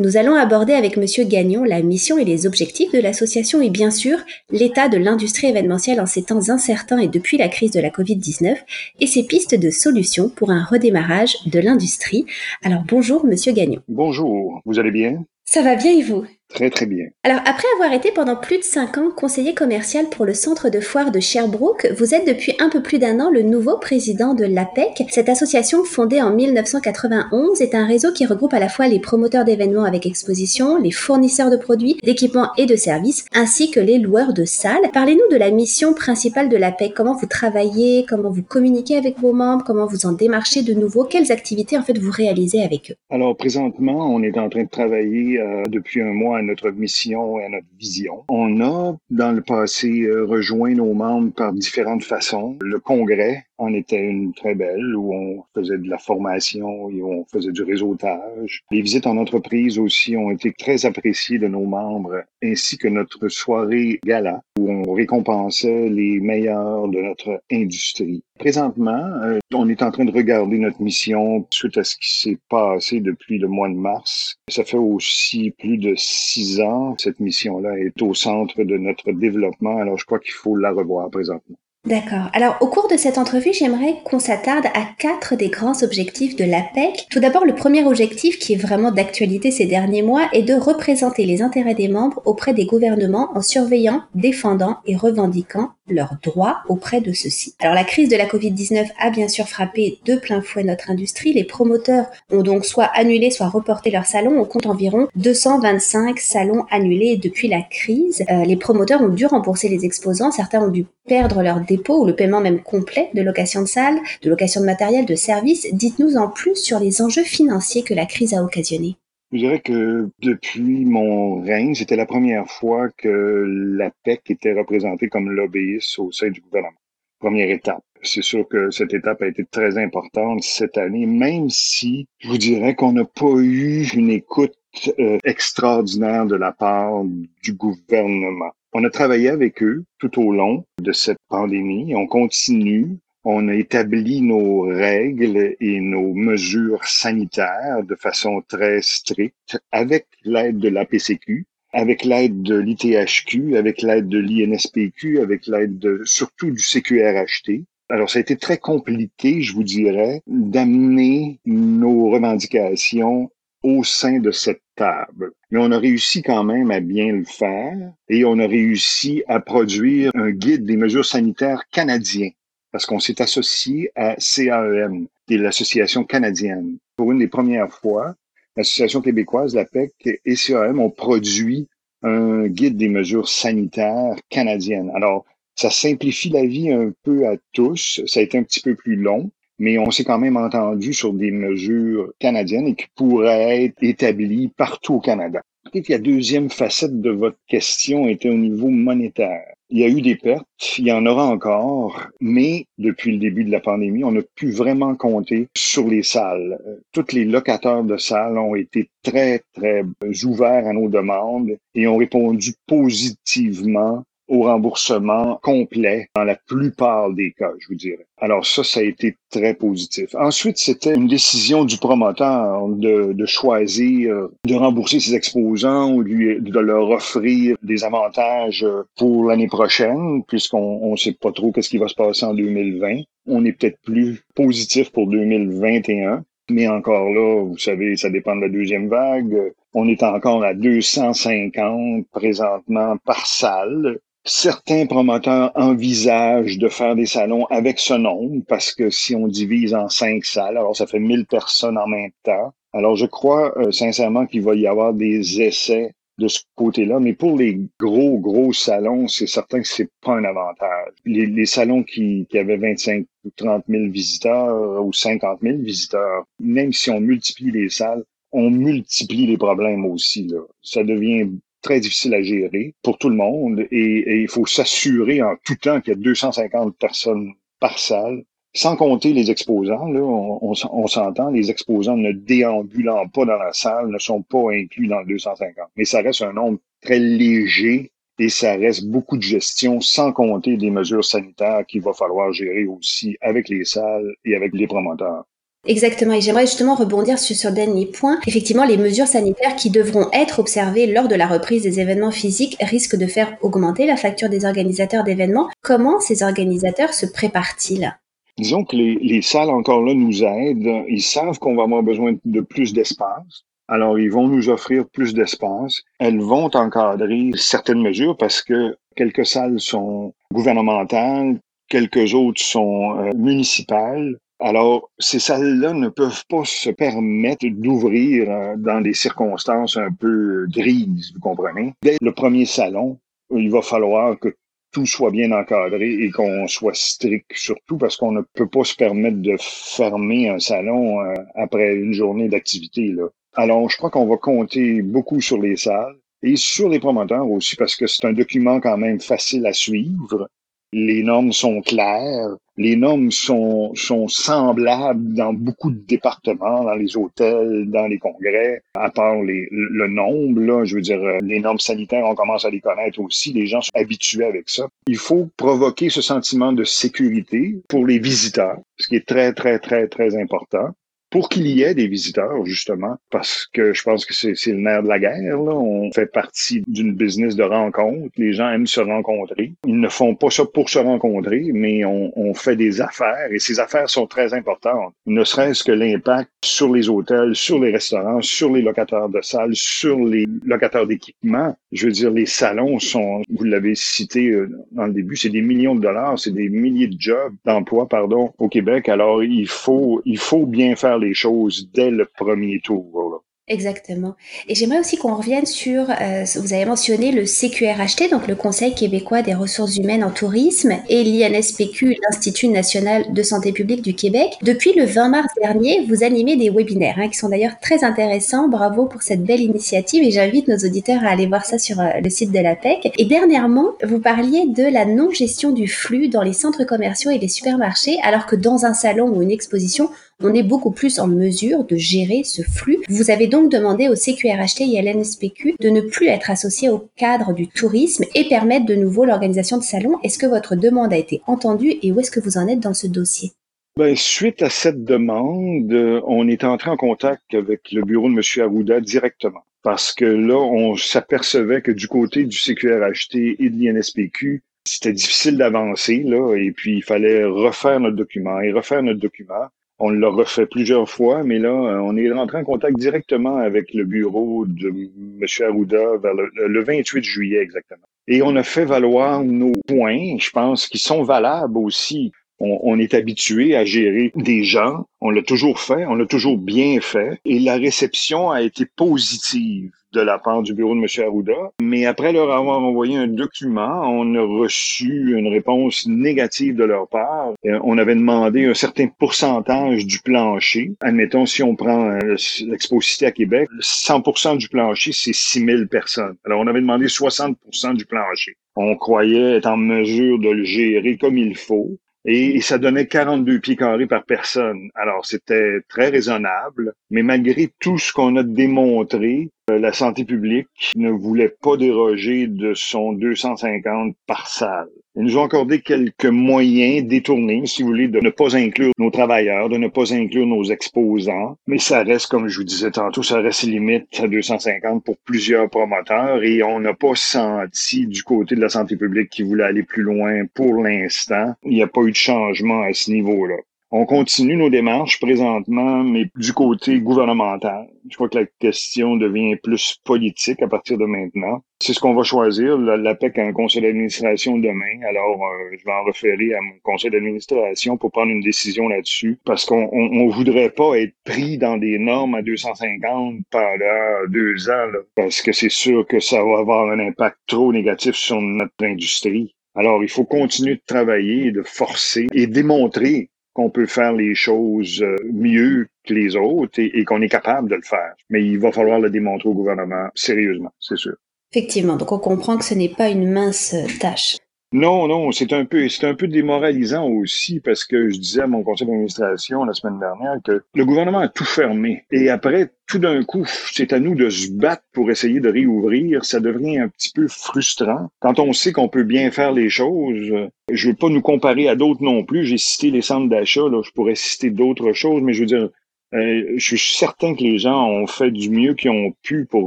Nous 0.00 0.16
allons 0.16 0.36
aborder 0.36 0.74
avec 0.74 0.96
Monsieur 0.96 1.24
Gagnon 1.24 1.64
la 1.64 1.82
mission 1.82 2.18
et 2.18 2.24
les 2.24 2.46
objectifs 2.46 2.92
de 2.92 3.00
l'association 3.00 3.60
et 3.60 3.68
bien 3.68 3.90
sûr 3.90 4.18
l'état 4.52 4.88
de 4.88 4.96
l'industrie 4.96 5.48
événementielle 5.48 6.00
en 6.00 6.06
ces 6.06 6.22
temps 6.22 6.50
incertains 6.50 6.98
et 6.98 7.08
depuis 7.08 7.36
la 7.36 7.48
crise 7.48 7.72
de 7.72 7.80
la 7.80 7.90
Covid-19 7.90 8.56
et 9.00 9.06
ses 9.08 9.24
pistes 9.24 9.56
de 9.56 9.70
solutions 9.70 10.28
pour 10.28 10.50
un 10.50 10.62
redémarrage 10.62 11.36
de 11.46 11.58
l'industrie. 11.58 12.26
Alors 12.62 12.84
bonjour 12.86 13.26
Monsieur 13.26 13.52
Gagnon. 13.52 13.80
Bonjour, 13.88 14.60
vous 14.64 14.78
allez 14.78 14.92
bien? 14.92 15.24
Ça 15.46 15.62
va 15.62 15.74
bien 15.74 15.90
et 15.90 16.02
vous? 16.02 16.24
Très 16.54 16.70
très 16.70 16.86
bien. 16.86 17.06
Alors 17.24 17.40
après 17.44 17.68
avoir 17.74 17.92
été 17.92 18.10
pendant 18.10 18.34
plus 18.34 18.56
de 18.56 18.62
5 18.62 18.96
ans 18.98 19.10
conseiller 19.14 19.54
commercial 19.54 20.06
pour 20.08 20.24
le 20.24 20.32
centre 20.32 20.70
de 20.70 20.80
foire 20.80 21.10
de 21.10 21.20
Sherbrooke, 21.20 21.92
vous 21.96 22.14
êtes 22.14 22.26
depuis 22.26 22.54
un 22.58 22.70
peu 22.70 22.82
plus 22.82 22.98
d'un 22.98 23.20
an 23.20 23.30
le 23.30 23.42
nouveau 23.42 23.76
président 23.76 24.32
de 24.32 24.44
l'APEC. 24.44 25.04
Cette 25.10 25.28
association 25.28 25.84
fondée 25.84 26.22
en 26.22 26.34
1991 26.34 27.60
est 27.60 27.74
un 27.74 27.86
réseau 27.86 28.12
qui 28.12 28.24
regroupe 28.24 28.54
à 28.54 28.60
la 28.60 28.70
fois 28.70 28.88
les 28.88 28.98
promoteurs 28.98 29.44
d'événements 29.44 29.84
avec 29.84 30.06
exposition, 30.06 30.78
les 30.78 30.90
fournisseurs 30.90 31.50
de 31.50 31.58
produits, 31.58 31.98
d'équipements 32.02 32.50
et 32.56 32.64
de 32.64 32.76
services, 32.76 33.26
ainsi 33.34 33.70
que 33.70 33.80
les 33.80 33.98
loueurs 33.98 34.32
de 34.32 34.46
salles. 34.46 34.90
Parlez-nous 34.94 35.28
de 35.30 35.36
la 35.36 35.50
mission 35.50 35.92
principale 35.92 36.48
de 36.48 36.56
l'APEC, 36.56 36.94
comment 36.94 37.14
vous 37.14 37.26
travaillez, 37.26 38.06
comment 38.08 38.30
vous 38.30 38.42
communiquez 38.42 38.96
avec 38.96 39.18
vos 39.18 39.34
membres, 39.34 39.64
comment 39.66 39.86
vous 39.86 40.06
en 40.06 40.12
démarchez 40.12 40.62
de 40.62 40.72
nouveau, 40.72 41.04
quelles 41.04 41.30
activités 41.30 41.76
en 41.76 41.82
fait 41.82 41.98
vous 41.98 42.10
réalisez 42.10 42.62
avec 42.62 42.90
eux? 42.90 42.94
Alors 43.10 43.36
présentement, 43.36 44.14
on 44.14 44.22
est 44.22 44.38
en 44.38 44.48
train 44.48 44.64
de 44.64 44.70
travailler 44.70 45.38
euh, 45.38 45.64
depuis 45.68 46.00
un 46.00 46.12
mois 46.12 46.37
à 46.38 46.42
notre 46.42 46.70
mission 46.70 47.38
et 47.38 47.44
à 47.44 47.48
notre 47.48 47.66
vision. 47.78 48.24
On 48.28 48.60
a, 48.60 48.96
dans 49.10 49.32
le 49.32 49.42
passé, 49.42 50.02
euh, 50.02 50.24
rejoint 50.24 50.74
nos 50.74 50.94
membres 50.94 51.32
par 51.34 51.52
différentes 51.52 52.04
façons. 52.04 52.56
Le 52.60 52.78
congrès 52.78 53.47
en 53.58 53.74
était 53.74 54.00
une 54.00 54.32
très 54.32 54.54
belle 54.54 54.94
où 54.96 55.12
on 55.12 55.44
faisait 55.54 55.78
de 55.78 55.88
la 55.88 55.98
formation 55.98 56.90
et 56.90 57.02
on 57.02 57.24
faisait 57.24 57.52
du 57.52 57.62
réseautage. 57.62 58.62
Les 58.70 58.80
visites 58.80 59.06
en 59.06 59.16
entreprise 59.16 59.78
aussi 59.78 60.16
ont 60.16 60.30
été 60.30 60.52
très 60.52 60.86
appréciées 60.86 61.38
de 61.38 61.48
nos 61.48 61.66
membres, 61.66 62.22
ainsi 62.42 62.78
que 62.78 62.88
notre 62.88 63.28
soirée 63.28 64.00
gala 64.04 64.42
où 64.58 64.70
on 64.70 64.92
récompensait 64.92 65.88
les 65.88 66.20
meilleurs 66.20 66.88
de 66.88 67.00
notre 67.00 67.42
industrie. 67.50 68.22
Présentement, 68.38 69.04
euh, 69.24 69.38
on 69.52 69.68
est 69.68 69.82
en 69.82 69.90
train 69.90 70.04
de 70.04 70.12
regarder 70.12 70.58
notre 70.58 70.80
mission 70.80 71.46
suite 71.50 71.76
à 71.76 71.84
ce 71.84 71.96
qui 71.96 72.20
s'est 72.20 72.38
passé 72.48 73.00
depuis 73.00 73.38
le 73.38 73.48
mois 73.48 73.68
de 73.68 73.74
mars. 73.74 74.36
Ça 74.48 74.64
fait 74.64 74.76
aussi 74.76 75.50
plus 75.58 75.78
de 75.78 75.94
six 75.96 76.60
ans. 76.60 76.96
Cette 76.98 77.18
mission-là 77.18 77.78
est 77.78 78.00
au 78.00 78.14
centre 78.14 78.62
de 78.62 78.76
notre 78.76 79.12
développement, 79.12 79.78
alors 79.78 79.98
je 79.98 80.04
crois 80.04 80.20
qu'il 80.20 80.32
faut 80.32 80.56
la 80.56 80.70
revoir 80.70 81.10
présentement. 81.10 81.56
D'accord. 81.88 82.28
Alors, 82.34 82.58
au 82.60 82.66
cours 82.66 82.86
de 82.88 82.98
cette 82.98 83.16
entrevue, 83.16 83.54
j'aimerais 83.54 83.94
qu'on 84.04 84.18
s'attarde 84.18 84.66
à 84.66 84.82
quatre 84.98 85.36
des 85.36 85.48
grands 85.48 85.82
objectifs 85.82 86.36
de 86.36 86.44
l'APEC. 86.44 87.06
Tout 87.10 87.18
d'abord, 87.18 87.46
le 87.46 87.54
premier 87.54 87.82
objectif, 87.82 88.38
qui 88.38 88.52
est 88.52 88.56
vraiment 88.56 88.92
d'actualité 88.92 89.50
ces 89.50 89.64
derniers 89.64 90.02
mois, 90.02 90.28
est 90.34 90.42
de 90.42 90.52
représenter 90.52 91.24
les 91.24 91.40
intérêts 91.40 91.74
des 91.74 91.88
membres 91.88 92.20
auprès 92.26 92.52
des 92.52 92.66
gouvernements 92.66 93.30
en 93.34 93.40
surveillant, 93.40 94.02
défendant 94.14 94.76
et 94.84 94.96
revendiquant 94.96 95.70
leurs 95.90 96.16
droits 96.22 96.58
auprès 96.68 97.00
de 97.00 97.12
ceux-ci. 97.12 97.54
Alors 97.60 97.74
la 97.74 97.84
crise 97.84 98.08
de 98.08 98.16
la 98.16 98.26
Covid-19 98.26 98.86
a 98.98 99.10
bien 99.10 99.28
sûr 99.28 99.48
frappé 99.48 99.98
de 100.04 100.16
plein 100.16 100.42
fouet 100.42 100.64
notre 100.64 100.90
industrie. 100.90 101.32
Les 101.32 101.44
promoteurs 101.44 102.06
ont 102.30 102.42
donc 102.42 102.64
soit 102.64 102.90
annulé, 102.94 103.30
soit 103.30 103.48
reporté 103.48 103.90
leurs 103.90 104.06
salons. 104.06 104.38
On 104.38 104.44
compte 104.44 104.66
environ 104.66 105.08
225 105.16 106.18
salons 106.18 106.64
annulés 106.70 107.16
depuis 107.16 107.48
la 107.48 107.62
crise. 107.62 108.24
Euh, 108.30 108.44
les 108.44 108.56
promoteurs 108.56 109.02
ont 109.02 109.08
dû 109.08 109.26
rembourser 109.26 109.68
les 109.68 109.84
exposants. 109.84 110.30
Certains 110.30 110.62
ont 110.62 110.70
dû 110.70 110.86
perdre 111.06 111.42
leur 111.42 111.60
dépôt 111.60 112.02
ou 112.02 112.06
le 112.06 112.14
paiement 112.14 112.40
même 112.40 112.60
complet 112.60 113.10
de 113.14 113.22
location 113.22 113.62
de 113.62 113.68
salles, 113.68 113.98
de 114.22 114.30
location 114.30 114.60
de 114.60 114.66
matériel, 114.66 115.06
de 115.06 115.14
services. 115.14 115.66
Dites-nous 115.72 116.16
en 116.16 116.28
plus 116.28 116.56
sur 116.56 116.78
les 116.78 117.02
enjeux 117.02 117.24
financiers 117.24 117.82
que 117.82 117.94
la 117.94 118.06
crise 118.06 118.34
a 118.34 118.42
occasionnés. 118.42 118.96
Je 119.30 119.38
dirais 119.38 119.60
que 119.60 120.08
depuis 120.20 120.86
mon 120.86 121.42
règne, 121.42 121.74
c'était 121.74 121.96
la 121.96 122.06
première 122.06 122.48
fois 122.50 122.88
que 122.96 123.44
la 123.76 123.90
PEC 124.04 124.30
était 124.30 124.54
représentée 124.54 125.08
comme 125.08 125.30
lobbyiste 125.30 125.98
au 125.98 126.10
sein 126.12 126.30
du 126.30 126.40
gouvernement. 126.40 126.78
Première 127.18 127.50
étape. 127.50 127.84
C'est 128.02 128.22
sûr 128.22 128.48
que 128.48 128.70
cette 128.70 128.94
étape 128.94 129.20
a 129.20 129.26
été 129.26 129.44
très 129.44 129.76
importante 129.76 130.42
cette 130.42 130.78
année, 130.78 131.04
même 131.04 131.50
si 131.50 132.06
je 132.20 132.28
vous 132.28 132.38
dirais 132.38 132.74
qu'on 132.74 132.92
n'a 132.92 133.04
pas 133.04 133.34
eu 133.36 133.84
une 133.92 134.08
écoute 134.08 134.56
euh, 134.98 135.18
extraordinaire 135.24 136.24
de 136.24 136.36
la 136.36 136.52
part 136.52 137.04
du 137.42 137.52
gouvernement. 137.52 138.52
On 138.72 138.84
a 138.84 138.90
travaillé 138.90 139.28
avec 139.28 139.62
eux 139.62 139.84
tout 139.98 140.22
au 140.22 140.32
long 140.32 140.64
de 140.80 140.92
cette 140.92 141.18
pandémie 141.28 141.94
on 141.94 142.06
continue 142.06 142.98
on 143.24 143.48
a 143.48 143.54
établi 143.54 144.22
nos 144.22 144.62
règles 144.62 145.56
et 145.60 145.80
nos 145.80 146.14
mesures 146.14 146.84
sanitaires 146.84 147.82
de 147.84 147.94
façon 147.94 148.42
très 148.46 148.80
stricte 148.82 149.58
avec 149.72 150.06
l'aide 150.24 150.58
de 150.58 150.68
l'APCQ, 150.68 151.46
avec 151.72 152.04
l'aide 152.04 152.42
de 152.42 152.56
l'ITHQ, 152.56 153.56
avec 153.56 153.82
l'aide 153.82 154.08
de 154.08 154.18
l'INSPQ, 154.18 155.20
avec 155.20 155.46
l'aide 155.46 155.78
de, 155.78 156.00
surtout 156.04 156.50
du 156.50 156.62
CQRHT. 156.62 157.64
Alors, 157.90 158.10
ça 158.10 158.18
a 158.18 158.22
été 158.22 158.36
très 158.36 158.58
compliqué, 158.58 159.42
je 159.42 159.54
vous 159.54 159.64
dirais, 159.64 160.20
d'amener 160.26 161.40
nos 161.46 162.10
revendications 162.10 163.30
au 163.62 163.82
sein 163.82 164.20
de 164.20 164.30
cette 164.30 164.62
table. 164.76 165.32
Mais 165.50 165.58
on 165.58 165.72
a 165.72 165.78
réussi 165.78 166.22
quand 166.22 166.44
même 166.44 166.70
à 166.70 166.80
bien 166.80 167.12
le 167.12 167.24
faire 167.24 167.92
et 168.08 168.24
on 168.24 168.38
a 168.38 168.46
réussi 168.46 169.24
à 169.26 169.40
produire 169.40 170.12
un 170.14 170.30
guide 170.30 170.64
des 170.64 170.76
mesures 170.76 171.06
sanitaires 171.06 171.64
canadiens 171.70 172.30
parce 172.78 172.86
qu'on 172.86 173.00
s'est 173.00 173.20
associé 173.20 173.90
à 173.96 174.14
CAEM, 174.14 175.08
qui 175.26 175.34
est 175.34 175.38
l'association 175.38 176.04
canadienne. 176.04 176.78
Pour 176.94 177.10
une 177.10 177.18
des 177.18 177.26
premières 177.26 177.72
fois, 177.72 178.14
l'Association 178.56 179.00
québécoise, 179.00 179.52
la 179.52 179.64
PEC 179.64 179.92
et 180.24 180.34
CAEM 180.36 180.78
ont 180.78 180.88
produit 180.88 181.66
un 182.04 182.46
guide 182.46 182.76
des 182.76 182.88
mesures 182.88 183.28
sanitaires 183.28 184.14
canadiennes. 184.28 184.92
Alors, 184.94 185.24
ça 185.56 185.70
simplifie 185.70 186.28
la 186.28 186.46
vie 186.46 186.70
un 186.70 186.92
peu 187.02 187.26
à 187.26 187.34
tous. 187.52 188.00
Ça 188.06 188.20
a 188.20 188.22
été 188.22 188.38
un 188.38 188.44
petit 188.44 188.60
peu 188.60 188.76
plus 188.76 188.94
long, 188.94 189.32
mais 189.58 189.76
on 189.80 189.90
s'est 189.90 190.04
quand 190.04 190.20
même 190.20 190.36
entendu 190.36 190.92
sur 190.92 191.12
des 191.12 191.32
mesures 191.32 192.12
canadiennes 192.20 192.68
et 192.68 192.74
qui 192.76 192.86
pourraient 192.94 193.64
être 193.64 193.82
établies 193.82 194.52
partout 194.56 194.94
au 194.94 195.00
Canada. 195.00 195.42
Peut-être 195.70 195.88
la 195.90 195.98
deuxième 195.98 196.48
facette 196.48 197.00
de 197.02 197.10
votre 197.10 197.36
question 197.46 198.08
était 198.08 198.30
au 198.30 198.36
niveau 198.36 198.68
monétaire. 198.68 199.52
Il 199.68 199.80
y 199.80 199.84
a 199.84 199.88
eu 199.88 200.00
des 200.00 200.16
pertes, 200.16 200.46
il 200.78 200.86
y 200.86 200.92
en 200.92 201.04
aura 201.04 201.26
encore, 201.26 202.08
mais 202.20 202.64
depuis 202.78 203.12
le 203.12 203.18
début 203.18 203.44
de 203.44 203.50
la 203.50 203.60
pandémie, 203.60 204.02
on 204.02 204.16
a 204.16 204.22
pu 204.34 204.50
vraiment 204.50 204.94
compter 204.94 205.48
sur 205.54 205.86
les 205.88 206.02
salles. 206.02 206.58
Tous 206.92 207.12
les 207.12 207.26
locataires 207.26 207.84
de 207.84 207.98
salles 207.98 208.38
ont 208.38 208.54
été 208.54 208.88
très, 209.02 209.42
très 209.52 209.84
ouverts 210.24 210.66
à 210.66 210.72
nos 210.72 210.88
demandes 210.88 211.58
et 211.74 211.86
ont 211.86 211.98
répondu 211.98 212.54
positivement 212.66 214.04
au 214.28 214.42
remboursement 214.42 215.40
complet 215.42 216.08
dans 216.14 216.24
la 216.24 216.36
plupart 216.36 217.12
des 217.12 217.32
cas, 217.32 217.50
je 217.58 217.68
vous 217.68 217.74
dirais. 217.74 218.06
Alors 218.18 218.44
ça, 218.44 218.62
ça 218.62 218.80
a 218.80 218.82
été 218.82 219.16
très 219.30 219.54
positif. 219.54 220.14
Ensuite, 220.14 220.58
c'était 220.58 220.94
une 220.94 221.08
décision 221.08 221.64
du 221.64 221.78
promoteur 221.78 222.68
de, 222.68 223.12
de, 223.12 223.26
choisir 223.26 224.28
de 224.44 224.54
rembourser 224.54 225.00
ses 225.00 225.14
exposants 225.14 225.92
ou 225.92 226.04
de 226.04 226.58
leur 226.58 226.90
offrir 226.90 227.56
des 227.62 227.84
avantages 227.84 228.66
pour 228.96 229.24
l'année 229.24 229.46
prochaine, 229.46 230.22
puisqu'on 230.26 230.90
ne 230.90 230.96
sait 230.96 231.12
pas 231.12 231.32
trop 231.32 231.52
qu'est-ce 231.52 231.70
qui 231.70 231.78
va 231.78 231.88
se 231.88 231.94
passer 231.94 232.26
en 232.26 232.34
2020. 232.34 233.02
On 233.26 233.44
est 233.44 233.52
peut-être 233.52 233.80
plus 233.82 234.22
positif 234.34 234.90
pour 234.90 235.08
2021. 235.08 236.24
Mais 236.50 236.66
encore 236.66 237.10
là, 237.10 237.44
vous 237.44 237.58
savez, 237.58 237.96
ça 237.96 238.08
dépend 238.08 238.34
de 238.34 238.40
la 238.42 238.48
deuxième 238.48 238.88
vague. 238.88 239.52
On 239.74 239.86
est 239.86 240.02
encore 240.02 240.42
à 240.44 240.54
250 240.54 242.06
présentement 242.10 242.96
par 243.04 243.26
salle. 243.26 243.98
Certains 244.30 244.84
promoteurs 244.84 245.52
envisagent 245.54 246.58
de 246.58 246.68
faire 246.68 246.94
des 246.94 247.06
salons 247.06 247.46
avec 247.46 247.78
ce 247.78 247.94
nombre 247.94 248.44
parce 248.46 248.74
que 248.74 248.90
si 248.90 249.14
on 249.14 249.26
divise 249.26 249.74
en 249.74 249.88
cinq 249.88 250.26
salles, 250.26 250.58
alors 250.58 250.76
ça 250.76 250.86
fait 250.86 250.98
1000 250.98 251.24
personnes 251.24 251.78
en 251.78 251.86
même 251.86 252.10
temps. 252.24 252.52
Alors 252.74 252.94
je 252.94 253.06
crois 253.06 253.58
euh, 253.58 253.72
sincèrement 253.72 254.26
qu'il 254.26 254.42
va 254.42 254.54
y 254.54 254.66
avoir 254.66 254.92
des 254.92 255.40
essais 255.40 255.94
de 256.18 256.28
ce 256.28 256.40
côté-là. 256.56 257.00
Mais 257.00 257.14
pour 257.14 257.38
les 257.38 257.58
gros, 257.80 258.18
gros 258.18 258.52
salons, 258.52 259.08
c'est 259.08 259.26
certain 259.26 259.62
que 259.62 259.66
c'est 259.66 259.88
pas 260.02 260.16
un 260.16 260.24
avantage. 260.24 260.92
Les, 261.06 261.46
salons 261.46 261.82
qui, 261.82 262.26
qui 262.28 262.38
avaient 262.38 262.58
25 262.58 263.06
ou 263.24 263.30
30 263.34 263.64
000 263.66 263.90
visiteurs 263.90 264.84
ou 264.84 264.92
50 264.92 265.38
000 265.40 265.56
visiteurs, 265.56 266.24
même 266.38 266.74
si 266.74 266.90
on 266.90 267.00
multiplie 267.00 267.50
les 267.50 267.70
salles, 267.70 268.04
on 268.32 268.50
multiplie 268.50 269.26
les 269.26 269.38
problèmes 269.38 269.86
aussi. 269.86 270.26
Là. 270.26 270.40
Ça 270.60 270.84
devient 270.84 271.30
très 271.62 271.80
difficile 271.80 272.14
à 272.14 272.22
gérer 272.22 272.74
pour 272.82 272.98
tout 272.98 273.08
le 273.08 273.16
monde 273.16 273.66
et, 273.70 274.22
il 274.22 274.28
faut 274.28 274.46
s'assurer 274.46 275.22
en 275.22 275.34
tout 275.44 275.56
temps 275.56 275.80
qu'il 275.80 275.94
y 275.94 275.96
a 275.96 276.00
250 276.00 276.76
personnes 276.76 277.32
par 277.60 277.78
salle. 277.78 278.24
Sans 278.54 278.76
compter 278.76 279.12
les 279.12 279.30
exposants, 279.30 279.88
là, 279.88 280.00
on, 280.00 280.86
s'entend, 280.86 281.30
les 281.30 281.50
exposants 281.50 281.96
ne 281.96 282.12
déambulant 282.12 283.06
pas 283.08 283.26
dans 283.26 283.36
la 283.36 283.52
salle 283.52 283.88
ne 283.88 283.98
sont 283.98 284.22
pas 284.22 284.52
inclus 284.52 284.88
dans 284.88 285.00
le 285.00 285.06
250. 285.06 285.68
Mais 285.76 285.84
ça 285.84 286.00
reste 286.00 286.22
un 286.22 286.32
nombre 286.32 286.58
très 286.80 286.98
léger 286.98 287.92
et 288.18 288.30
ça 288.30 288.56
reste 288.56 288.86
beaucoup 288.86 289.16
de 289.16 289.22
gestion, 289.22 289.80
sans 289.80 290.12
compter 290.12 290.56
des 290.56 290.70
mesures 290.70 291.04
sanitaires 291.04 291.64
qu'il 291.66 291.82
va 291.82 291.92
falloir 291.92 292.32
gérer 292.32 292.64
aussi 292.64 293.16
avec 293.20 293.48
les 293.48 293.64
salles 293.64 294.12
et 294.24 294.34
avec 294.34 294.54
les 294.54 294.66
promoteurs. 294.66 295.24
Exactement, 295.68 296.14
et 296.14 296.22
j'aimerais 296.22 296.46
justement 296.46 296.74
rebondir 296.74 297.18
sur 297.18 297.36
ce 297.36 297.46
dernier 297.46 297.84
point. 297.84 298.18
Effectivement, 298.26 298.64
les 298.64 298.78
mesures 298.78 299.06
sanitaires 299.06 299.54
qui 299.54 299.68
devront 299.68 300.06
être 300.14 300.38
observées 300.38 300.86
lors 300.86 301.08
de 301.08 301.14
la 301.14 301.26
reprise 301.26 301.62
des 301.62 301.78
événements 301.78 302.10
physiques 302.10 302.56
risquent 302.60 302.96
de 302.96 303.06
faire 303.06 303.36
augmenter 303.42 303.84
la 303.84 303.96
facture 303.96 304.30
des 304.30 304.46
organisateurs 304.46 305.04
d'événements. 305.04 305.50
Comment 305.62 306.00
ces 306.00 306.22
organisateurs 306.22 306.94
se 306.94 307.04
préparent-ils? 307.04 307.94
Disons 308.38 308.64
que 308.64 308.76
les, 308.76 308.94
les, 309.02 309.20
salles 309.20 309.50
encore 309.50 309.82
là 309.82 309.92
nous 309.92 310.24
aident. 310.24 310.84
Ils 310.88 311.02
savent 311.02 311.38
qu'on 311.38 311.54
va 311.54 311.64
avoir 311.64 311.82
besoin 311.82 312.16
de 312.24 312.40
plus 312.40 312.72
d'espace. 312.72 313.44
Alors, 313.68 313.98
ils 313.98 314.10
vont 314.10 314.26
nous 314.26 314.48
offrir 314.48 314.86
plus 314.88 315.12
d'espace. 315.12 315.82
Elles 315.98 316.20
vont 316.20 316.50
encadrer 316.54 317.32
certaines 317.34 317.82
mesures 317.82 318.16
parce 318.16 318.40
que 318.42 318.74
quelques 318.96 319.26
salles 319.26 319.60
sont 319.60 320.14
gouvernementales, 320.32 321.40
quelques 321.68 322.14
autres 322.14 322.40
sont 322.40 322.98
euh, 322.98 323.10
municipales. 323.14 324.16
Alors, 324.40 324.90
ces 324.98 325.18
salles-là 325.18 325.72
ne 325.72 325.88
peuvent 325.88 326.24
pas 326.28 326.44
se 326.44 326.70
permettre 326.70 327.46
d'ouvrir 327.48 328.30
euh, 328.30 328.54
dans 328.56 328.80
des 328.80 328.94
circonstances 328.94 329.76
un 329.76 329.90
peu 329.90 330.46
grises, 330.48 331.12
vous 331.12 331.20
comprenez? 331.20 331.74
Dès 331.82 331.96
le 332.00 332.12
premier 332.12 332.44
salon, 332.44 332.98
il 333.34 333.50
va 333.50 333.62
falloir 333.62 334.18
que 334.18 334.36
tout 334.70 334.86
soit 334.86 335.10
bien 335.10 335.32
encadré 335.32 335.92
et 335.92 336.10
qu'on 336.10 336.46
soit 336.46 336.76
strict, 336.76 337.32
surtout 337.34 337.78
parce 337.78 337.96
qu'on 337.96 338.12
ne 338.12 338.22
peut 338.34 338.46
pas 338.46 338.64
se 338.64 338.76
permettre 338.76 339.16
de 339.16 339.36
fermer 339.40 340.28
un 340.28 340.38
salon 340.38 341.00
euh, 341.00 341.14
après 341.34 341.74
une 341.74 341.92
journée 341.92 342.28
d'activité. 342.28 342.94
Alors, 343.34 343.68
je 343.68 343.76
crois 343.76 343.90
qu'on 343.90 344.06
va 344.06 344.18
compter 344.18 344.82
beaucoup 344.82 345.20
sur 345.20 345.40
les 345.40 345.56
salles 345.56 345.96
et 346.22 346.36
sur 346.36 346.68
les 346.68 346.78
promoteurs 346.78 347.28
aussi 347.28 347.56
parce 347.56 347.74
que 347.74 347.86
c'est 347.86 348.06
un 348.06 348.12
document 348.12 348.60
quand 348.60 348.76
même 348.76 349.00
facile 349.00 349.46
à 349.46 349.52
suivre. 349.52 350.28
Les 350.72 351.02
normes 351.02 351.32
sont 351.32 351.60
claires, 351.62 352.36
les 352.58 352.74
normes 352.74 353.12
sont, 353.12 353.72
sont 353.74 354.08
semblables 354.08 355.14
dans 355.14 355.32
beaucoup 355.32 355.70
de 355.70 355.78
départements, 355.78 356.64
dans 356.64 356.74
les 356.74 356.96
hôtels, 356.96 357.70
dans 357.70 357.86
les 357.86 357.98
congrès, 357.98 358.62
à 358.74 358.90
part 358.90 359.22
les, 359.22 359.48
le 359.50 359.86
nombre, 359.86 360.40
là, 360.40 360.64
je 360.64 360.74
veux 360.74 360.80
dire, 360.80 361.00
les 361.22 361.38
normes 361.38 361.60
sanitaires, 361.60 362.04
on 362.04 362.16
commence 362.16 362.44
à 362.44 362.50
les 362.50 362.60
connaître 362.60 363.00
aussi, 363.00 363.32
les 363.32 363.46
gens 363.46 363.60
sont 363.60 363.70
habitués 363.74 364.24
avec 364.24 364.48
ça. 364.48 364.66
Il 364.88 364.96
faut 364.96 365.30
provoquer 365.36 365.88
ce 365.88 366.02
sentiment 366.02 366.52
de 366.52 366.64
sécurité 366.64 367.60
pour 367.68 367.86
les 367.86 368.00
visiteurs, 368.00 368.58
ce 368.76 368.88
qui 368.88 368.96
est 368.96 369.06
très, 369.06 369.32
très, 369.32 369.60
très, 369.60 369.86
très 369.86 370.20
important 370.20 370.74
pour 371.10 371.28
qu'il 371.28 371.46
y 371.46 371.62
ait 371.62 371.74
des 371.74 371.88
visiteurs, 371.88 372.44
justement, 372.44 372.96
parce 373.10 373.46
que 373.52 373.72
je 373.72 373.82
pense 373.82 374.04
que 374.04 374.14
c'est 374.14 374.34
le 374.46 374.58
nerf 374.58 374.82
de 374.82 374.88
la 374.88 374.98
guerre. 374.98 375.38
Là. 375.38 375.54
On 375.54 375.90
fait 375.92 376.06
partie 376.06 376.62
d'une 376.66 376.94
business 376.94 377.36
de 377.36 377.44
rencontre. 377.44 378.08
Les 378.16 378.32
gens 378.32 378.50
aiment 378.50 378.66
se 378.66 378.80
rencontrer. 378.80 379.52
Ils 379.66 379.80
ne 379.80 379.88
font 379.88 380.14
pas 380.14 380.30
ça 380.30 380.44
pour 380.44 380.68
se 380.68 380.78
rencontrer, 380.78 381.50
mais 381.52 381.84
on, 381.84 382.12
on 382.16 382.34
fait 382.34 382.56
des 382.56 382.80
affaires 382.80 383.28
et 383.30 383.38
ces 383.38 383.60
affaires 383.60 383.88
sont 383.88 384.06
très 384.06 384.34
importantes. 384.34 384.92
Ne 385.06 385.24
serait-ce 385.24 385.64
que 385.64 385.72
l'impact 385.72 386.30
sur 386.44 386.72
les 386.72 386.88
hôtels, 386.88 387.34
sur 387.34 387.58
les 387.58 387.72
restaurants, 387.72 388.22
sur 388.22 388.52
les 388.52 388.62
locataires 388.62 389.08
de 389.08 389.20
salles, 389.22 389.54
sur 389.54 389.98
les 389.98 390.26
locataires 390.44 390.86
d'équipements. 390.86 391.56
Je 391.72 391.86
veux 391.86 391.92
dire, 391.92 392.10
les 392.10 392.26
salons 392.26 392.78
sont, 392.78 393.22
vous 393.28 393.44
l'avez 393.44 393.74
cité 393.74 394.30
euh, 394.30 394.50
dans 394.72 394.86
le 394.86 394.92
début, 394.92 395.16
c'est 395.16 395.28
des 395.28 395.42
millions 395.42 395.74
de 395.74 395.80
dollars, 395.80 396.18
c'est 396.18 396.32
des 396.32 396.48
milliers 396.48 396.86
de 396.86 396.98
jobs, 396.98 397.34
d'emplois, 397.44 397.88
pardon, 397.88 398.32
au 398.38 398.48
Québec. 398.48 398.88
Alors, 398.88 399.22
il 399.22 399.48
faut, 399.48 400.00
il 400.04 400.18
faut 400.18 400.46
bien 400.46 400.76
faire 400.76 400.97
les 400.98 401.14
choses 401.14 401.70
dès 401.72 401.90
le 401.90 402.06
premier 402.06 402.60
tour. 402.60 403.22
Exactement. 403.48 404.14
Et 404.46 404.54
j'aimerais 404.54 404.80
aussi 404.80 404.98
qu'on 404.98 405.14
revienne 405.14 405.46
sur, 405.46 405.88
euh, 405.88 406.24
vous 406.36 406.52
avez 406.52 406.66
mentionné 406.66 407.12
le 407.12 407.24
CQRHT, 407.24 408.10
donc 408.10 408.28
le 408.28 408.34
Conseil 408.34 408.74
québécois 408.74 409.22
des 409.22 409.34
ressources 409.34 409.76
humaines 409.78 410.04
en 410.04 410.10
tourisme, 410.10 410.72
et 410.88 411.02
l'INSPQ, 411.02 411.96
l'Institut 412.02 412.48
national 412.48 413.12
de 413.12 413.22
santé 413.22 413.52
publique 413.52 413.82
du 413.82 413.94
Québec. 413.94 414.34
Depuis 414.42 414.74
le 414.74 414.84
20 414.84 415.08
mars 415.08 415.32
dernier, 415.40 415.84
vous 415.88 416.04
animez 416.04 416.36
des 416.36 416.50
webinaires, 416.50 416.96
hein, 416.98 417.08
qui 417.08 417.16
sont 417.16 417.30
d'ailleurs 417.30 417.58
très 417.60 417.84
intéressants. 417.84 418.48
Bravo 418.48 418.84
pour 418.84 419.02
cette 419.02 419.24
belle 419.24 419.40
initiative, 419.40 420.02
et 420.02 420.10
j'invite 420.10 420.48
nos 420.48 420.58
auditeurs 420.58 421.02
à 421.04 421.08
aller 421.08 421.26
voir 421.26 421.46
ça 421.46 421.58
sur 421.58 421.80
euh, 421.80 421.88
le 422.02 422.10
site 422.10 422.32
de 422.32 422.40
l'APEC. 422.40 422.92
Et 422.98 423.06
dernièrement, 423.06 423.70
vous 423.82 424.00
parliez 424.00 424.46
de 424.46 424.64
la 424.64 424.84
non-gestion 424.84 425.52
du 425.52 425.68
flux 425.68 426.08
dans 426.08 426.22
les 426.22 426.34
centres 426.34 426.64
commerciaux 426.64 427.10
et 427.10 427.18
les 427.18 427.28
supermarchés, 427.28 427.96
alors 428.02 428.26
que 428.26 428.36
dans 428.36 428.66
un 428.66 428.74
salon 428.74 429.08
ou 429.08 429.22
une 429.22 429.30
exposition, 429.30 429.88
on 430.22 430.34
est 430.34 430.42
beaucoup 430.42 430.72
plus 430.72 430.98
en 430.98 431.06
mesure 431.06 431.64
de 431.64 431.76
gérer 431.76 432.22
ce 432.24 432.42
flux. 432.42 432.78
Vous 432.88 433.10
avez 433.10 433.28
donc 433.28 433.52
demandé 433.52 433.88
au 433.88 433.94
CQRHT 433.94 434.62
et 434.62 434.78
à 434.78 434.82
l'NSPQ 434.82 435.54
de 435.60 435.68
ne 435.68 435.80
plus 435.80 436.08
être 436.08 436.30
associés 436.30 436.68
au 436.68 436.88
cadre 436.96 437.32
du 437.32 437.46
tourisme 437.46 438.04
et 438.14 438.28
permettre 438.28 438.66
de 438.66 438.74
nouveau 438.74 439.04
l'organisation 439.04 439.58
de 439.58 439.62
salons. 439.62 439.98
Est-ce 440.02 440.18
que 440.18 440.26
votre 440.26 440.56
demande 440.56 440.92
a 440.92 440.96
été 440.96 441.22
entendue 441.26 441.74
et 441.82 441.92
où 441.92 442.00
est-ce 442.00 442.10
que 442.10 442.20
vous 442.20 442.36
en 442.36 442.48
êtes 442.48 442.60
dans 442.60 442.74
ce 442.74 442.88
dossier? 442.88 443.30
Ben, 443.76 443.94
suite 443.94 444.42
à 444.42 444.50
cette 444.50 444.84
demande, 444.84 445.72
on 446.04 446.26
est 446.26 446.42
entré 446.42 446.70
en 446.70 446.76
contact 446.76 447.32
avec 447.34 447.70
le 447.70 447.82
bureau 447.82 448.08
de 448.08 448.14
M. 448.14 448.44
Arruda 448.44 448.80
directement. 448.80 449.44
Parce 449.62 449.92
que 449.92 450.04
là, 450.04 450.36
on 450.36 450.76
s'apercevait 450.76 451.62
que 451.62 451.70
du 451.70 451.86
côté 451.86 452.24
du 452.24 452.36
CQRHT 452.36 453.36
et 453.38 453.50
de 453.50 453.56
l'INSPQ, 453.56 454.42
c'était 454.64 454.92
difficile 454.92 455.36
d'avancer, 455.36 456.02
là, 456.04 456.34
et 456.34 456.50
puis 456.50 456.76
il 456.76 456.82
fallait 456.82 457.24
refaire 457.24 457.78
notre 457.78 457.96
document 457.96 458.40
et 458.40 458.52
refaire 458.52 458.82
notre 458.82 459.00
document. 459.00 459.46
On 459.80 459.90
l'a 459.90 460.08
refait 460.08 460.46
plusieurs 460.46 460.88
fois, 460.88 461.22
mais 461.22 461.38
là, 461.38 461.50
euh, 461.50 461.78
on 461.78 461.96
est 461.96 462.10
rentré 462.10 462.38
en 462.38 462.44
contact 462.44 462.76
directement 462.78 463.36
avec 463.36 463.72
le 463.74 463.84
bureau 463.84 464.44
de 464.44 464.68
M. 464.68 465.26
Arruda 465.40 465.96
vers 466.02 466.14
le, 466.14 466.64
28 466.64 467.04
juillet 467.04 467.38
exactement. 467.38 467.86
Et 468.08 468.22
on 468.22 468.34
a 468.34 468.42
fait 468.42 468.64
valoir 468.64 469.22
nos 469.22 469.52
points, 469.66 470.16
je 470.18 470.30
pense, 470.30 470.66
qui 470.66 470.78
sont 470.78 471.04
valables 471.04 471.58
aussi. 471.58 472.10
On, 472.40 472.58
on 472.62 472.78
est 472.78 472.94
habitué 472.94 473.54
à 473.54 473.64
gérer 473.64 474.10
des 474.16 474.42
gens, 474.42 474.86
on 475.00 475.10
l'a 475.10 475.22
toujours 475.22 475.60
fait, 475.60 475.86
on 475.86 475.94
l'a 475.94 476.06
toujours 476.06 476.38
bien 476.38 476.80
fait, 476.80 477.20
et 477.24 477.38
la 477.38 477.56
réception 477.56 478.30
a 478.30 478.42
été 478.42 478.64
positive 478.64 479.70
de 479.92 480.00
la 480.00 480.18
part 480.18 480.42
du 480.42 480.54
bureau 480.54 480.74
de 480.74 480.80
M. 480.80 481.06
Arruda. 481.06 481.52
Mais 481.62 481.86
après 481.86 482.12
leur 482.12 482.30
avoir 482.30 482.58
envoyé 482.58 482.96
un 482.96 483.06
document, 483.06 483.82
on 483.84 484.14
a 484.14 484.22
reçu 484.22 485.16
une 485.16 485.28
réponse 485.28 485.86
négative 485.86 486.56
de 486.56 486.64
leur 486.64 486.88
part. 486.88 487.32
Euh, 487.46 487.58
on 487.64 487.78
avait 487.78 487.94
demandé 487.94 488.46
un 488.46 488.54
certain 488.54 488.86
pourcentage 488.86 489.86
du 489.86 490.00
plancher. 490.00 490.72
Admettons, 490.80 491.26
si 491.26 491.42
on 491.42 491.56
prend 491.56 491.90
euh, 491.90 492.16
l'Expo-Cité 492.46 493.06
à 493.06 493.12
Québec, 493.12 493.48
100% 493.60 494.38
du 494.38 494.48
plancher, 494.48 494.92
c'est 494.92 495.14
6 495.14 495.44
000 495.44 495.66
personnes. 495.70 496.16
Alors, 496.24 496.40
on 496.40 496.46
avait 496.46 496.60
demandé 496.60 496.88
60 496.88 497.36
du 497.74 497.86
plancher. 497.86 498.36
On 498.56 498.76
croyait 498.76 499.36
être 499.36 499.46
en 499.46 499.56
mesure 499.56 500.18
de 500.18 500.30
le 500.30 500.44
gérer 500.44 500.96
comme 500.96 501.16
il 501.16 501.36
faut. 501.36 501.78
Et, 502.04 502.40
ça 502.40 502.58
donnait 502.58 502.86
42 502.86 503.40
pieds 503.40 503.56
carrés 503.56 503.86
par 503.86 504.04
personne. 504.04 504.70
Alors, 504.74 505.04
c'était 505.04 505.60
très 505.68 505.90
raisonnable, 505.90 506.72
mais 506.90 507.02
malgré 507.02 507.50
tout 507.60 507.78
ce 507.78 507.92
qu'on 507.92 508.16
a 508.16 508.22
démontré, 508.22 509.30
la 509.48 509.72
santé 509.72 510.04
publique 510.04 510.48
ne 510.76 510.90
voulait 510.90 511.34
pas 511.42 511.56
déroger 511.56 512.26
de 512.26 512.54
son 512.54 512.92
250 512.92 513.94
par 514.06 514.28
salle. 514.28 514.68
Ils 514.96 515.04
nous 515.04 515.16
ont 515.16 515.24
accordé 515.24 515.60
quelques 515.60 516.06
moyens 516.06 516.84
détournés, 516.84 517.46
si 517.46 517.62
vous 517.62 517.68
voulez, 517.68 517.86
de 517.86 518.00
ne 518.00 518.10
pas 518.10 518.34
inclure 518.36 518.72
nos 518.78 518.90
travailleurs, 518.90 519.48
de 519.48 519.56
ne 519.56 519.68
pas 519.68 519.94
inclure 519.94 520.26
nos 520.26 520.42
exposants. 520.42 521.36
Mais 521.46 521.58
ça 521.58 521.84
reste, 521.84 522.08
comme 522.08 522.26
je 522.26 522.38
vous 522.38 522.44
disais 522.44 522.72
tantôt, 522.72 523.04
ça 523.04 523.20
reste 523.20 523.44
limite 523.44 523.86
à 524.02 524.08
250 524.08 524.82
pour 524.82 524.96
plusieurs 525.04 525.48
promoteurs 525.50 526.24
et 526.24 526.42
on 526.42 526.58
n'a 526.58 526.74
pas 526.74 526.96
senti 526.96 527.86
du 527.86 528.02
côté 528.02 528.34
de 528.34 528.40
la 528.40 528.48
santé 528.48 528.76
publique 528.76 529.10
qui 529.10 529.22
voulait 529.22 529.44
aller 529.44 529.62
plus 529.62 529.84
loin 529.84 530.24
pour 530.34 530.64
l'instant. 530.64 531.34
Il 531.44 531.50
n'y 531.50 531.62
a 531.62 531.68
pas 531.68 531.82
eu 531.82 531.92
de 531.92 531.96
changement 531.96 532.62
à 532.62 532.72
ce 532.72 532.90
niveau-là. 532.90 533.36
On 533.70 533.84
continue 533.84 534.36
nos 534.36 534.48
démarches 534.48 534.98
présentement, 534.98 535.84
mais 535.84 536.06
du 536.16 536.32
côté 536.32 536.80
gouvernemental. 536.80 537.66
Je 537.90 537.96
crois 537.96 538.08
que 538.08 538.20
la 538.20 538.26
question 538.40 538.96
devient 538.96 539.36
plus 539.36 539.76
politique 539.84 540.40
à 540.40 540.48
partir 540.48 540.78
de 540.78 540.86
maintenant. 540.86 541.44
C'est 541.60 541.74
ce 541.74 541.80
qu'on 541.80 541.92
va 541.92 542.02
choisir. 542.02 542.56
L'APEC 542.56 543.18
a 543.18 543.26
un 543.26 543.34
conseil 543.34 543.60
d'administration 543.60 544.38
demain, 544.38 544.80
alors 544.88 545.22
euh, 545.22 545.54
je 545.58 545.62
vais 545.66 545.72
en 545.72 545.84
référer 545.84 546.32
à 546.32 546.40
mon 546.40 546.54
conseil 546.62 546.90
d'administration 546.90 547.76
pour 547.76 547.92
prendre 547.92 548.10
une 548.10 548.22
décision 548.22 548.68
là-dessus, 548.68 549.18
parce 549.26 549.44
qu'on 549.44 549.68
on, 549.70 550.08
voudrait 550.08 550.48
pas 550.48 550.76
être 550.76 550.94
pris 551.04 551.36
dans 551.36 551.58
des 551.58 551.78
normes 551.78 552.14
à 552.14 552.22
250 552.22 553.16
pendant 553.30 554.08
deux 554.08 554.48
ans, 554.48 554.72
parce 554.94 555.20
que 555.20 555.32
c'est 555.32 555.50
sûr 555.50 555.86
que 555.86 556.00
ça 556.00 556.24
va 556.24 556.38
avoir 556.38 556.70
un 556.70 556.78
impact 556.78 557.18
trop 557.26 557.52
négatif 557.52 557.96
sur 557.96 558.18
notre 558.18 558.64
industrie. 558.64 559.34
Alors, 559.54 559.82
il 559.82 559.90
faut 559.90 560.04
continuer 560.04 560.54
de 560.54 560.62
travailler, 560.66 561.32
de 561.32 561.42
forcer 561.42 562.06
et 562.12 562.26
démontrer 562.26 563.10
qu'on 563.38 563.50
peut 563.50 563.66
faire 563.66 563.92
les 563.92 564.16
choses 564.16 564.82
euh, 564.82 564.96
mieux 565.12 565.68
que 565.86 565.94
les 565.94 566.16
autres 566.16 566.58
et, 566.58 566.84
qu'on 566.84 567.00
est 567.02 567.08
capable 567.08 567.48
de 567.48 567.54
le 567.54 567.62
faire. 567.62 567.94
Mais 568.10 568.20
il 568.24 568.36
va 568.36 568.50
falloir 568.50 568.80
le 568.80 568.90
démontrer 568.90 569.28
au 569.28 569.32
gouvernement 569.32 569.90
sérieusement, 569.94 570.50
c'est 570.58 570.76
sûr. 570.76 570.96
Effectivement, 571.30 571.76
donc 571.76 571.92
on 571.92 572.00
comprend 572.00 572.36
que 572.36 572.44
ce 572.44 572.54
n'est 572.54 572.68
pas 572.68 572.88
une 572.88 573.08
mince 573.08 573.54
tâche. 573.78 574.16
Non, 574.52 574.88
non, 574.88 575.12
c'est 575.12 575.34
un 575.34 575.44
peu, 575.44 575.68
c'est 575.68 575.86
un 575.86 575.94
peu 575.94 576.08
démoralisant 576.08 576.88
aussi 576.88 577.38
parce 577.38 577.66
que 577.66 577.90
je 577.90 577.98
disais 577.98 578.22
à 578.22 578.26
mon 578.26 578.42
conseil 578.42 578.66
d'administration 578.66 579.44
la 579.44 579.52
semaine 579.52 579.78
dernière 579.78 580.16
que 580.24 580.42
le 580.54 580.64
gouvernement 580.64 581.00
a 581.00 581.08
tout 581.08 581.26
fermé 581.26 581.84
et 581.90 582.08
après, 582.08 582.50
tout 582.66 582.78
d'un 582.78 583.04
coup, 583.04 583.24
c'est 583.26 583.74
à 583.74 583.78
nous 583.78 583.94
de 583.94 584.08
se 584.08 584.30
battre 584.30 584.62
pour 584.72 584.90
essayer 584.90 585.20
de 585.20 585.28
réouvrir. 585.28 586.02
Ça 586.06 586.20
devient 586.20 586.60
un 586.60 586.68
petit 586.68 586.90
peu 586.94 587.08
frustrant 587.08 587.90
quand 588.00 588.18
on 588.20 588.32
sait 588.32 588.52
qu'on 588.52 588.70
peut 588.70 588.84
bien 588.84 589.10
faire 589.10 589.32
les 589.32 589.50
choses. 589.50 590.30
Je 590.50 590.68
veux 590.68 590.74
pas 590.74 590.88
nous 590.88 591.02
comparer 591.02 591.46
à 591.48 591.54
d'autres 591.54 591.82
non 591.82 592.02
plus. 592.04 592.24
J'ai 592.24 592.38
cité 592.38 592.70
les 592.70 592.82
centres 592.82 593.10
d'achat, 593.10 593.48
là, 593.50 593.60
je 593.62 593.70
pourrais 593.72 593.96
citer 593.96 594.30
d'autres 594.30 594.72
choses, 594.72 595.02
mais 595.02 595.12
je 595.12 595.20
veux 595.20 595.26
dire, 595.26 595.50
euh, 595.94 596.22
je 596.36 596.56
suis 596.56 596.78
certain 596.78 597.14
que 597.14 597.22
les 597.22 597.38
gens 597.38 597.68
ont 597.68 597.86
fait 597.86 598.10
du 598.10 598.30
mieux 598.30 598.54
qu'ils 598.54 598.70
ont 598.70 598.92
pu 599.02 599.26
pour 599.26 599.46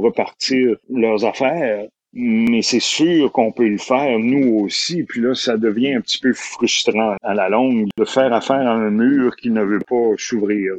repartir 0.00 0.76
leurs 0.88 1.24
affaires 1.24 1.88
mais 2.12 2.62
c'est 2.62 2.80
sûr 2.80 3.32
qu'on 3.32 3.52
peut 3.52 3.68
le 3.68 3.78
faire, 3.78 4.18
nous 4.18 4.60
aussi. 4.60 5.02
Puis 5.04 5.20
là, 5.20 5.34
ça 5.34 5.56
devient 5.56 5.94
un 5.94 6.00
petit 6.00 6.18
peu 6.18 6.32
frustrant 6.32 7.16
à 7.22 7.34
la 7.34 7.48
longue 7.48 7.88
de 7.96 8.04
faire 8.04 8.32
affaire 8.32 8.56
à 8.56 8.74
un 8.74 8.90
mur 8.90 9.36
qui 9.36 9.50
ne 9.50 9.62
veut 9.62 9.80
pas 9.80 10.14
s'ouvrir. 10.18 10.74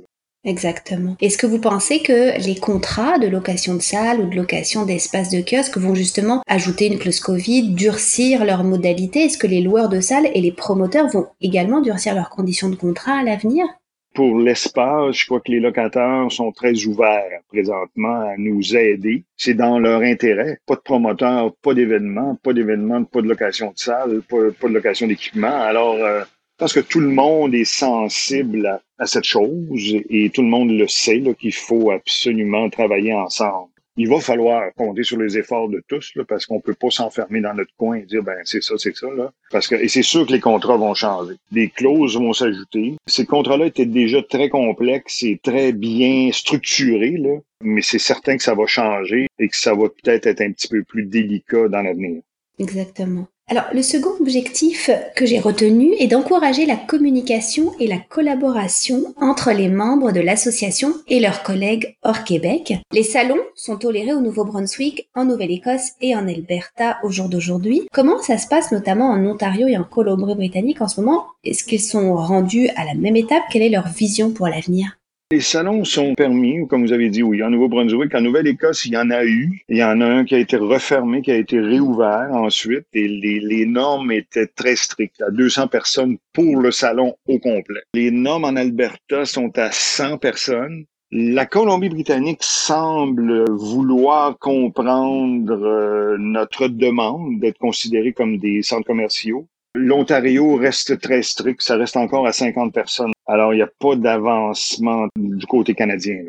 Exactement. 0.45 1.15
Est-ce 1.21 1.37
que 1.37 1.47
vous 1.47 1.59
pensez 1.59 2.01
que 2.01 2.37
les 2.45 2.55
contrats 2.55 3.17
de 3.17 3.27
location 3.27 3.75
de 3.75 3.81
salle 3.81 4.19
ou 4.19 4.29
de 4.29 4.35
location 4.35 4.85
d'espace 4.85 5.29
de 5.29 5.41
kiosque 5.41 5.77
vont 5.77 5.95
justement 5.95 6.41
ajouter 6.47 6.87
une 6.87 6.99
clause 6.99 7.21
Covid, 7.21 7.69
durcir 7.69 8.43
leurs 8.43 8.65
modalités 8.65 9.23
Est-ce 9.23 9.37
que 9.37 9.47
les 9.47 9.61
loueurs 9.61 9.87
de 9.87 10.01
salles 10.01 10.29
et 10.33 10.41
les 10.41 10.51
promoteurs 10.51 11.07
vont 11.07 11.27
également 11.39 11.79
durcir 11.79 12.13
leurs 12.13 12.29
conditions 12.29 12.69
de 12.69 12.75
contrat 12.75 13.19
à 13.19 13.23
l'avenir? 13.23 13.65
Pour 14.13 14.39
l'espace, 14.39 15.17
je 15.17 15.25
crois 15.25 15.39
que 15.39 15.51
les 15.51 15.59
locataires 15.59 16.31
sont 16.31 16.51
très 16.51 16.85
ouverts 16.85 17.41
présentement 17.49 18.21
à 18.21 18.37
nous 18.37 18.75
aider. 18.75 19.23
C'est 19.37 19.53
dans 19.53 19.79
leur 19.79 20.01
intérêt. 20.01 20.59
Pas 20.65 20.75
de 20.75 20.81
promoteurs, 20.81 21.53
pas 21.61 21.73
d'événements, 21.73 22.35
pas 22.43 22.53
d'événements, 22.53 23.03
pas 23.03 23.21
de 23.21 23.27
location 23.27 23.71
de 23.71 23.77
salle, 23.77 24.21
pas, 24.29 24.67
de 24.67 24.73
location 24.73 25.07
d'équipement. 25.07 25.61
Alors, 25.61 25.95
euh, 25.95 26.21
je 26.21 26.57
pense 26.57 26.73
que 26.73 26.79
tout 26.79 26.99
le 26.99 27.09
monde 27.09 27.55
est 27.55 27.65
sensible 27.65 28.79
à, 28.99 29.05
cette 29.07 29.25
chose 29.25 29.95
et 30.09 30.29
tout 30.29 30.43
le 30.43 30.47
monde 30.47 30.71
le 30.71 30.87
sait 30.87 31.21
qu'il 31.37 31.53
faut 31.53 31.91
absolument 31.91 32.69
travailler 32.69 33.13
ensemble 33.13 33.72
il 33.95 34.09
va 34.09 34.19
falloir 34.19 34.73
compter 34.75 35.03
sur 35.03 35.17
les 35.17 35.37
efforts 35.37 35.69
de 35.69 35.83
tous, 35.87 36.11
là, 36.15 36.23
parce 36.27 36.45
qu'on 36.45 36.59
peut 36.59 36.73
pas 36.73 36.89
s'enfermer 36.89 37.41
dans 37.41 37.53
notre 37.53 37.73
coin 37.77 37.97
et 37.97 38.03
dire 38.03 38.23
ben 38.23 38.37
c'est 38.43 38.63
ça, 38.63 38.75
c'est 38.77 38.95
ça. 38.95 39.07
Là. 39.11 39.31
Parce 39.51 39.67
que, 39.67 39.75
et 39.75 39.87
c'est 39.87 40.03
sûr 40.03 40.25
que 40.25 40.31
les 40.31 40.39
contrats 40.39 40.77
vont 40.77 40.93
changer. 40.93 41.35
Des 41.51 41.69
clauses 41.69 42.17
vont 42.17 42.33
s'ajouter. 42.33 42.95
Ces 43.05 43.25
contrats-là 43.25 43.67
étaient 43.67 43.85
déjà 43.85 44.21
très 44.23 44.49
complexes 44.49 45.23
et 45.23 45.39
très 45.41 45.73
bien 45.73 46.31
structurés, 46.31 47.17
là, 47.17 47.37
mais 47.61 47.81
c'est 47.81 47.99
certain 47.99 48.37
que 48.37 48.43
ça 48.43 48.55
va 48.55 48.65
changer 48.65 49.27
et 49.39 49.47
que 49.47 49.57
ça 49.57 49.73
va 49.73 49.89
peut-être 49.89 50.27
être 50.27 50.41
un 50.41 50.51
petit 50.51 50.67
peu 50.67 50.83
plus 50.83 51.05
délicat 51.05 51.67
dans 51.67 51.81
l'avenir. 51.81 52.21
Exactement. 52.59 53.27
Alors, 53.49 53.65
le 53.73 53.81
second 53.81 54.13
objectif 54.21 54.89
que 55.17 55.25
j'ai 55.25 55.39
retenu 55.39 55.93
est 55.99 56.07
d'encourager 56.07 56.65
la 56.65 56.77
communication 56.77 57.73
et 57.77 57.87
la 57.87 57.99
collaboration 57.99 59.13
entre 59.19 59.51
les 59.51 59.67
membres 59.67 60.13
de 60.13 60.21
l'association 60.21 60.93
et 61.09 61.19
leurs 61.19 61.43
collègues 61.43 61.97
hors 62.03 62.23
Québec. 62.23 62.73
Les 62.93 63.03
salons 63.03 63.41
sont 63.53 63.75
tolérés 63.75 64.13
au 64.13 64.21
Nouveau-Brunswick, 64.21 65.09
en 65.13 65.25
Nouvelle-Écosse 65.25 65.91
et 65.99 66.15
en 66.15 66.27
Alberta 66.27 66.99
au 67.03 67.09
jour 67.09 67.27
d'aujourd'hui. 67.27 67.81
Comment 67.91 68.21
ça 68.21 68.37
se 68.37 68.47
passe 68.47 68.71
notamment 68.71 69.09
en 69.09 69.25
Ontario 69.25 69.67
et 69.67 69.77
en 69.77 69.83
Colombie-Britannique 69.83 70.81
en 70.81 70.87
ce 70.87 71.01
moment? 71.01 71.25
Est-ce 71.43 71.65
qu'ils 71.65 71.81
sont 71.81 72.15
rendus 72.15 72.69
à 72.77 72.85
la 72.85 72.93
même 72.93 73.17
étape? 73.17 73.43
Quelle 73.51 73.63
est 73.63 73.69
leur 73.69 73.89
vision 73.89 74.31
pour 74.31 74.47
l'avenir? 74.47 74.97
Les 75.33 75.39
salons 75.39 75.83
sont 75.83 76.13
permis, 76.13 76.67
comme 76.67 76.85
vous 76.85 76.93
avez 76.93 77.09
dit, 77.09 77.23
oui, 77.23 77.41
en 77.41 77.49
Nouveau-Brunswick. 77.49 78.13
En 78.13 78.21
Nouvelle-Écosse, 78.21 78.85
il 78.85 78.93
y 78.93 78.97
en 78.97 79.09
a 79.09 79.25
eu. 79.25 79.63
Il 79.67 79.77
y 79.77 79.83
en 79.83 79.99
a 79.99 80.05
un 80.05 80.25
qui 80.25 80.35
a 80.35 80.37
été 80.37 80.57
refermé, 80.57 81.23
qui 81.23 81.31
a 81.31 81.37
été 81.37 81.59
réouvert 81.59 82.29
ensuite. 82.33 82.85
Et 82.93 83.07
les, 83.07 83.65
normes 83.65 84.11
étaient 84.11 84.45
très 84.45 84.75
strictes, 84.75 85.23
à 85.23 85.31
200 85.31 85.69
personnes 85.69 86.17
pour 86.33 86.61
le 86.61 86.69
salon 86.69 87.15
au 87.27 87.39
complet. 87.39 87.81
Les 87.95 88.11
normes 88.11 88.45
en 88.45 88.55
Alberta 88.55 89.25
sont 89.25 89.57
à 89.57 89.71
100 89.71 90.19
personnes. 90.19 90.85
La 91.09 91.47
Colombie-Britannique 91.47 92.43
semble 92.43 93.49
vouloir 93.49 94.37
comprendre 94.37 95.53
euh, 95.53 96.15
notre 96.19 96.67
demande 96.67 97.39
d'être 97.39 97.57
considérés 97.57 98.13
comme 98.13 98.37
des 98.37 98.61
centres 98.61 98.85
commerciaux. 98.85 99.47
L'Ontario 99.75 100.55
reste 100.57 101.01
très 101.01 101.23
strict, 101.23 101.63
ça 101.63 101.75
reste 101.75 101.97
encore 101.97 102.27
à 102.27 102.33
50 102.33 102.71
personnes 102.71 103.13
alors, 103.33 103.51
il 103.51 103.57
n'y 103.57 103.63
a 103.63 103.67
pas 103.79 103.95
d'avancement 103.95 105.07
du 105.15 105.47
côté 105.47 105.73
canadien. 105.73 106.21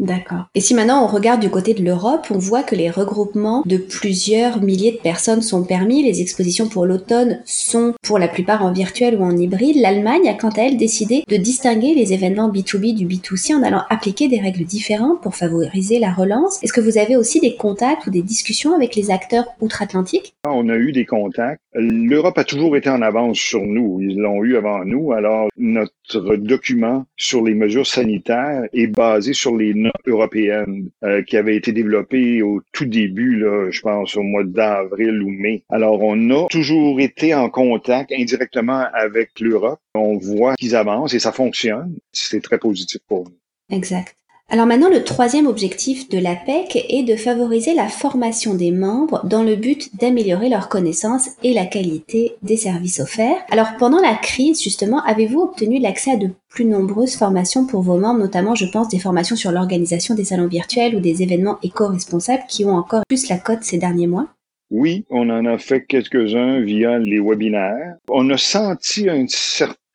D'accord. 0.00 0.46
Et 0.54 0.62
si 0.62 0.72
maintenant 0.74 1.04
on 1.04 1.06
regarde 1.06 1.40
du 1.40 1.50
côté 1.50 1.74
de 1.74 1.84
l'Europe, 1.84 2.26
on 2.30 2.38
voit 2.38 2.62
que 2.62 2.74
les 2.74 2.88
regroupements 2.88 3.62
de 3.66 3.76
plusieurs 3.76 4.62
milliers 4.62 4.92
de 4.92 4.96
personnes 4.96 5.42
sont 5.42 5.62
permis, 5.62 6.02
les 6.02 6.22
expositions 6.22 6.68
pour 6.68 6.86
l'automne 6.86 7.42
sont 7.44 7.92
pour 8.02 8.18
la 8.18 8.26
plupart 8.26 8.64
en 8.64 8.72
virtuel 8.72 9.16
ou 9.16 9.22
en 9.22 9.36
hybride. 9.36 9.76
L'Allemagne 9.76 10.26
a 10.26 10.32
quant 10.32 10.48
à 10.48 10.62
elle 10.62 10.78
décidé 10.78 11.22
de 11.28 11.36
distinguer 11.36 11.94
les 11.94 12.14
événements 12.14 12.50
B2B 12.50 12.94
du 12.94 13.06
B2C 13.06 13.54
en 13.54 13.62
allant 13.62 13.82
appliquer 13.90 14.28
des 14.28 14.40
règles 14.40 14.64
différentes 14.64 15.20
pour 15.20 15.34
favoriser 15.34 15.98
la 15.98 16.12
relance. 16.12 16.62
Est-ce 16.62 16.72
que 16.72 16.80
vous 16.80 16.96
avez 16.96 17.16
aussi 17.16 17.38
des 17.40 17.56
contacts 17.56 18.06
ou 18.06 18.10
des 18.10 18.22
discussions 18.22 18.74
avec 18.74 18.96
les 18.96 19.10
acteurs 19.10 19.44
outre-Atlantique? 19.60 20.32
On 20.46 20.70
a 20.70 20.76
eu 20.76 20.92
des 20.92 21.04
contacts. 21.04 21.60
L'Europe 21.74 22.38
a 22.38 22.44
toujours 22.44 22.74
été 22.74 22.88
en 22.88 23.02
avance 23.02 23.36
sur 23.36 23.60
nous. 23.60 24.00
Ils 24.00 24.18
l'ont 24.18 24.42
eu 24.42 24.56
avant 24.56 24.82
nous. 24.86 25.12
Alors, 25.12 25.48
notre 25.58 26.36
document 26.36 27.04
sur 27.16 27.44
les 27.44 27.54
mesures 27.54 27.86
sanitaires 27.86 28.62
est 28.72 28.86
basé 28.86 29.34
sur 29.34 29.56
les 29.56 29.74
normes 29.90 30.14
européennes 30.14 30.90
euh, 31.04 31.22
qui 31.22 31.36
avaient 31.36 31.56
été 31.56 31.72
développées 31.72 32.42
au 32.42 32.60
tout 32.72 32.86
début, 32.86 33.36
là, 33.36 33.70
je 33.70 33.80
pense 33.80 34.16
au 34.16 34.22
mois 34.22 34.44
d'avril 34.44 35.22
ou 35.22 35.30
mai. 35.30 35.62
Alors, 35.68 36.02
on 36.02 36.30
a 36.30 36.46
toujours 36.48 37.00
été 37.00 37.34
en 37.34 37.50
contact 37.50 38.12
indirectement 38.12 38.86
avec 38.92 39.38
l'Europe. 39.40 39.80
On 39.94 40.18
voit 40.18 40.54
qu'ils 40.54 40.76
avancent 40.76 41.14
et 41.14 41.18
ça 41.18 41.32
fonctionne. 41.32 41.96
C'est 42.12 42.42
très 42.42 42.58
positif 42.58 43.00
pour 43.06 43.24
nous. 43.24 43.76
Exact. 43.76 44.16
Alors 44.52 44.66
maintenant, 44.66 44.90
le 44.90 45.04
troisième 45.04 45.46
objectif 45.46 46.08
de 46.08 46.18
l'APEC 46.18 46.84
est 46.88 47.04
de 47.04 47.14
favoriser 47.14 47.72
la 47.72 47.86
formation 47.86 48.54
des 48.54 48.72
membres 48.72 49.24
dans 49.24 49.44
le 49.44 49.54
but 49.54 49.94
d'améliorer 49.96 50.48
leurs 50.48 50.68
connaissances 50.68 51.28
et 51.44 51.54
la 51.54 51.66
qualité 51.66 52.32
des 52.42 52.56
services 52.56 52.98
offerts. 52.98 53.36
Alors 53.52 53.68
pendant 53.78 54.00
la 54.00 54.16
crise, 54.16 54.60
justement, 54.60 55.04
avez-vous 55.04 55.38
obtenu 55.38 55.78
l'accès 55.78 56.10
à 56.10 56.16
de 56.16 56.30
plus 56.48 56.64
nombreuses 56.64 57.14
formations 57.14 57.64
pour 57.64 57.82
vos 57.82 57.96
membres, 57.96 58.18
notamment 58.18 58.56
je 58.56 58.66
pense 58.66 58.88
des 58.88 58.98
formations 58.98 59.36
sur 59.36 59.52
l'organisation 59.52 60.16
des 60.16 60.24
salons 60.24 60.48
virtuels 60.48 60.96
ou 60.96 61.00
des 61.00 61.22
événements 61.22 61.58
éco-responsables 61.62 62.42
qui 62.48 62.64
ont 62.64 62.74
encore 62.74 63.02
plus 63.06 63.28
la 63.28 63.38
cote 63.38 63.62
ces 63.62 63.78
derniers 63.78 64.08
mois? 64.08 64.26
Oui, 64.72 65.04
on 65.10 65.30
en 65.30 65.46
a 65.46 65.58
fait 65.58 65.84
quelques-uns 65.84 66.60
via 66.60 66.98
les 66.98 67.20
webinaires. 67.20 67.96
On 68.08 68.30
a 68.30 68.36
senti 68.36 69.08
une 69.08 69.28